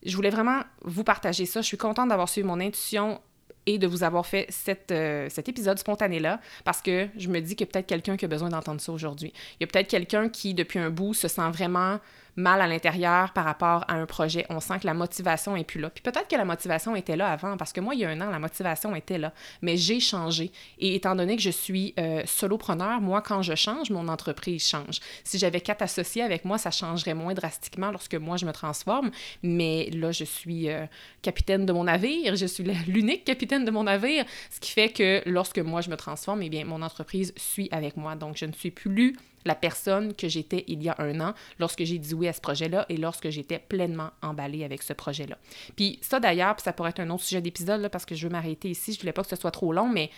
je 0.07 0.17
voulais 0.17 0.31
vraiment 0.31 0.61
vous 0.83 1.05
partager 1.05 1.47
ça. 1.47 1.61
Je 1.61 1.67
suis 1.67 1.77
contente 1.77 2.09
d'avoir 2.09 2.29
suivi 2.29 2.47
mon 2.47 2.61
intuition 2.61 3.21
et 3.67 3.79
de 3.79 3.87
vous 3.87 4.05
avoir 4.05 4.25
fait 4.25 4.49
euh, 4.91 5.29
cet 5.29 5.49
épisode 5.49 5.79
spontané-là 5.79 6.41
parce 6.65 6.81
que 6.81 7.09
je 7.17 7.29
me 7.29 7.41
dis 7.41 7.57
qu'il 7.57 7.67
y 7.67 7.69
a 7.69 7.73
peut-être 7.73 7.87
quelqu'un 7.87 8.17
qui 8.17 8.25
a 8.25 8.29
besoin 8.29 8.49
d'entendre 8.49 8.81
ça 8.81 8.93
aujourd'hui. 8.93 9.33
Il 9.59 9.63
y 9.63 9.65
a 9.65 9.67
peut-être 9.67 9.89
quelqu'un 9.89 10.29
qui, 10.29 10.55
depuis 10.55 10.79
un 10.79 10.91
bout, 10.91 11.15
se 11.15 11.27
sent 11.27 11.51
vraiment 11.51 11.99
mal 12.37 12.61
à 12.61 12.67
l'intérieur 12.67 13.33
par 13.33 13.45
rapport 13.45 13.85
à 13.89 13.95
un 13.95 14.07
projet. 14.07 14.47
On 14.51 14.61
sent 14.61 14.81
que 14.81 14.87
la 14.87 14.95
motivation 14.95 15.57
est 15.57 15.65
plus 15.65 15.81
là. 15.81 15.91
Puis 15.91 16.03
peut-être 16.03 16.29
que 16.29 16.37
la 16.37 16.45
motivation 16.45 16.95
était 16.95 17.17
là 17.17 17.31
avant, 17.31 17.57
parce 17.57 17.73
que 17.73 17.81
moi, 17.81 17.95
il 17.95 18.01
y 18.01 18.05
a 18.05 18.11
un 18.11 18.21
an, 18.21 18.31
la 18.31 18.39
motivation 18.39 18.95
était 18.95 19.19
là. 19.19 19.33
Mais 19.63 19.77
j'ai 19.77 20.01
changé. 20.01 20.53
Et 20.79 20.95
étant 20.95 21.17
donné 21.17 21.37
que 21.37 21.43
je 21.43 21.51
suis 21.51 21.95
euh, 21.99 22.23
solopreneur, 22.27 23.01
moi, 23.01 23.23
quand 23.23 23.43
je 23.43 23.55
change, 23.55 23.91
mon 23.91 24.09
entreprise 24.09 24.67
change. 24.67 25.01
Si 25.25 25.39
j'avais 25.39 25.61
quatre 25.61 25.83
associés 25.83 26.23
avec 26.23 26.45
moi, 26.45 26.59
ça 26.59 26.71
changerait 26.71 27.15
moins 27.15 27.35
drastiquement 27.35 27.91
lorsque 27.91 28.15
moi, 28.15 28.37
je 28.37 28.47
me 28.47 28.53
transforme. 28.53 29.11
Mais 29.43 29.89
là, 29.91 30.13
je 30.13 30.25
suis 30.25 30.69
euh, 30.69 30.87
capitaine 31.23 31.67
de 31.67 31.73
mon 31.73 31.85
navire. 31.85 32.37
Je 32.37 32.47
suis 32.47 32.65
l'unique 32.87 33.25
capitaine 33.25 33.65
de 33.65 33.71
mon 33.71 33.85
navire. 33.85 34.25
Ce 34.51 34.61
qui 34.61 34.73
fait 34.73 34.91
que 34.91 35.23
lorsque 35.27 35.59
moi, 35.59 35.81
je 35.81 35.91
me 35.91 35.97
transforme, 35.97 36.43
eh 36.43 36.51
bien, 36.51 36.65
mon 36.65 36.83
entreprise 36.83 37.33
suit 37.37 37.69
avec 37.71 37.97
moi. 37.97 38.15
Donc, 38.15 38.37
je 38.37 38.45
ne 38.45 38.53
suis 38.53 38.71
plus 38.71 39.17
la 39.47 39.55
personne 39.55 40.15
que 40.15 40.29
j'étais 40.29 40.65
il 40.69 40.83
y 40.83 40.89
a 40.89 40.97
un 40.99 41.21
an 41.21 41.35
lorsque 41.59 41.85
j'ai 41.85 41.99
dit 41.99 42.15
oui 42.15 42.29
à 42.29 42.33
ce 42.33 42.41
projet-là 42.41 42.87
et 42.89 42.97
lorsque 42.97 43.31
j'étais 43.31 43.59
pleinement 43.59 44.11
emballée 44.23 44.65
avec 44.65 44.83
ce 44.83 44.93
projet-là. 44.93 45.39
Puis 45.77 45.99
ça 46.03 46.21
d'ailleurs, 46.21 46.59
ça 46.61 46.73
pourrait 46.73 46.91
être 46.91 47.01
un 47.01 47.11
autre 47.11 47.25
sujet 47.25 47.41
d'épisode 47.41 47.89
parce 47.89 48.05
que 48.05 48.15
je 48.15 48.27
veux 48.27 48.33
m'arrêter 48.33 48.71
ici, 48.71 48.93
je 48.93 49.01
voulais 49.01 49.13
pas 49.13 49.23
que 49.23 49.29
ce 49.29 49.37
soit 49.37 49.51
trop 49.51 49.73
long, 49.73 49.89
mais 49.89 50.11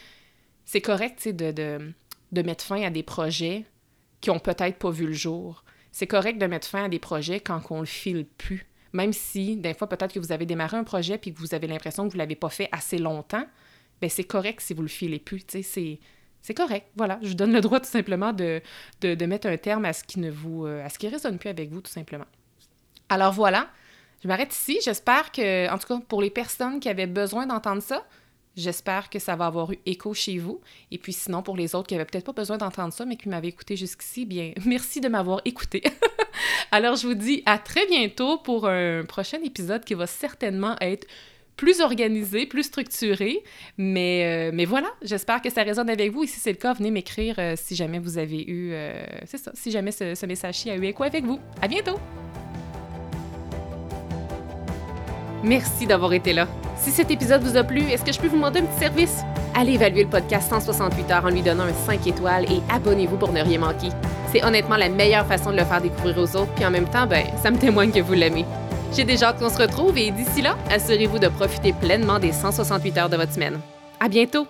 c'est 0.65 0.81
correct 0.81 1.29
de, 1.29 1.53
de, 1.53 1.93
de 2.33 2.43
mettre 2.43 2.65
fin 2.65 2.83
à 2.83 2.91
des 2.91 3.03
projets 3.03 3.65
qui 4.21 4.31
ont 4.31 4.39
peut-être 4.39 4.79
pas 4.79 4.91
vu 4.91 5.07
le 5.07 5.13
jour. 5.13 5.65
C'est 5.93 6.07
correct 6.07 6.39
de 6.39 6.47
mettre 6.47 6.67
fin 6.67 6.85
à 6.85 6.89
des 6.89 6.99
projets 6.99 7.41
quand 7.41 7.61
on 7.71 7.81
le 7.81 7.87
file 7.87 8.27
plus. 8.37 8.67
Même 8.93 9.13
si, 9.13 9.57
des 9.57 9.75
fois, 9.75 9.89
peut-être 9.89 10.13
que 10.13 10.19
vous 10.19 10.33
avez 10.33 10.47
démarré 10.47 10.77
un 10.77 10.85
projet 10.85 11.19
puis 11.19 11.33
que 11.33 11.39
vous 11.39 11.55
avez 11.55 11.67
l'impression 11.67 12.05
que 12.05 12.11
vous 12.11 12.17
ne 12.17 12.23
l'avez 12.23 12.37
pas 12.37 12.49
fait 12.49 12.69
assez 12.73 12.99
longtemps, 12.99 13.45
ben 14.01 14.09
c'est 14.09 14.25
correct 14.25 14.61
si 14.61 14.75
vous 14.75 14.83
le 14.83 14.89
filez 14.89 15.19
plus. 15.19 15.43
C'est 15.49 15.99
c'est 16.43 16.55
correct. 16.55 16.87
Voilà, 16.97 17.19
je 17.23 17.29
vous 17.29 17.35
donne 17.35 17.53
le 17.53 17.61
droit 17.61 17.81
tout 17.81 17.89
simplement 17.89 18.33
de, 18.33 18.63
mettre 19.03 19.49
un 19.49 19.57
terme 19.57 19.85
à 19.85 19.93
ce 19.93 20.05
qui 20.05 20.21
ne 20.21 20.31
vous, 20.31 20.67
euh, 20.67 20.85
à 20.85 20.89
ce 20.89 20.99
qui 20.99 21.09
résonne 21.09 21.39
plus 21.39 21.51
avec 21.51 21.71
vous, 21.71 21.81
tout 21.81 21.91
simplement. 21.91 22.27
Alors 23.09 23.33
voilà, 23.33 23.69
je 24.23 24.29
m'arrête 24.29 24.55
ici. 24.55 24.79
J'espère 24.85 25.33
que, 25.33 25.71
en 25.71 25.79
tout 25.79 25.87
cas, 25.87 26.01
pour 26.09 26.23
les 26.23 26.31
personnes 26.31 26.81
qui 26.81 26.89
avaient 26.89 27.07
besoin 27.07 27.47
d'entendre 27.47 27.83
ça, 27.83 28.07
j'espère 28.57 29.09
que 29.09 29.19
ça 29.19 29.37
va 29.37 29.47
avoir 29.47 29.73
eu 29.73 29.79
écho 29.87 30.13
chez 30.15 30.39
vous. 30.39 30.61
Et 30.91 30.99
puis 30.99 31.13
sinon, 31.13 31.43
pour 31.43 31.57
les 31.57 31.75
autres 31.75 31.89
qui 31.89 31.95
n'avaient 31.95 32.07
peut-être 32.07 32.25
pas 32.25 32.33
besoin 32.33 32.59
d'entendre 32.59 32.93
ça, 32.93 33.05
mais 33.05 33.17
qui 33.17 33.29
m'avaient 33.29 33.49
écouté 33.49 33.77
jusqu'ici, 33.77 34.27
bien, 34.27 34.53
merci 34.65 35.01
de 35.01 35.09
m'avoir 35.09 35.41
écouté. 35.45 35.83
Alors, 36.71 36.97
je 36.97 37.07
vous 37.07 37.15
dis 37.15 37.43
à 37.47 37.59
très 37.59 37.87
bientôt 37.87 38.39
pour 38.39 38.69
un 38.69 39.05
prochain 39.05 39.39
épisode 39.43 39.85
qui 39.85 39.95
va 39.95 40.07
certainement 40.07 40.77
être 40.81 41.07
plus 41.59 41.81
organisé, 41.83 42.47
plus 42.47 42.63
structuré. 42.63 43.43
Mais, 43.77 44.49
euh, 44.49 44.51
mais 44.55 44.65
voilà, 44.65 44.89
j'espère 45.03 45.43
que 45.43 45.51
ça 45.51 45.63
résonne 45.63 45.91
avec 45.91 46.11
vous. 46.13 46.25
Et 46.25 46.27
si 46.27 46.41
c'est 46.41 46.53
le 46.53 46.57
cas, 46.57 46.73
venez 46.73 46.91
m'écrire 46.91 47.35
euh, 47.39 47.55
si 47.57 47.75
jamais 47.75 47.99
vous 47.99 48.17
avez 48.17 48.43
eu... 48.49 48.71
Euh, 48.73 49.05
c'est 49.27 49.37
ça, 49.37 49.51
si 49.53 49.71
jamais 49.71 49.91
ce, 49.91 50.25
message-ci 50.25 50.71
a 50.71 50.77
eu 50.77 50.85
écho 50.87 51.03
avec 51.03 51.25
vous. 51.25 51.39
À 51.61 51.69
bientôt! 51.69 51.99
Merci 55.45 55.87
d'avoir 55.87 56.13
été 56.15 56.33
là. 56.33 56.49
Si 56.77 56.91
cet 56.91 57.11
épisode 57.11 57.43
vous 57.43 57.57
a 57.57 57.65
plu, 57.65 57.81
est-ce 57.83 58.05
que 58.05 58.13
je 58.13 58.21
peux 58.21 58.29
vous 58.29 58.37
demander 58.37 58.61
un 58.61 58.65
petit 58.65 58.79
service? 58.79 59.19
Allez 59.55 59.75
évaluer 59.75 60.05
le 60.05 60.11
podcast 60.11 60.49
168 60.51 61.11
heures 61.11 61.25
en 61.25 61.31
lui 61.31 61.43
donnant 61.43 61.65
un 61.65 61.73
5 61.73 62.07
étoiles 62.07 62.45
et 62.45 62.61
abonnez-vous 62.73 63.17
pour 63.17 63.33
ne 63.33 63.41
rien 63.41 63.59
manquer. 63.59 63.89
C'est 64.33 64.45
honnêtement 64.45 64.77
la 64.77 64.89
meilleure 64.89 65.27
façon 65.27 65.51
de 65.51 65.57
le 65.57 65.65
faire 65.65 65.81
découvrir 65.81 66.19
aux 66.19 66.37
autres, 66.37 66.53
puis 66.55 66.65
en 66.65 66.71
même 66.71 66.89
temps, 66.89 67.07
ben, 67.07 67.25
ça 67.43 67.51
me 67.51 67.57
témoigne 67.57 67.91
que 67.91 68.01
vous 68.01 68.15
l'aimez. 68.15 68.45
J'ai 68.95 69.05
déjà 69.05 69.29
hâte 69.29 69.39
qu'on 69.39 69.51
se 69.51 69.59
retrouve 69.59 69.97
et 69.99 70.11
d'ici 70.11 70.43
là, 70.43 70.57
assurez-vous 70.71 71.19
de 71.19 71.29
profiter 71.29 71.73
pleinement 71.73 72.19
des 72.19 72.33
168 72.33 72.99
heures 72.99 73.09
de 73.09 73.17
votre 73.17 73.33
semaine. 73.33 73.61
À 74.01 74.09
bientôt! 74.09 74.47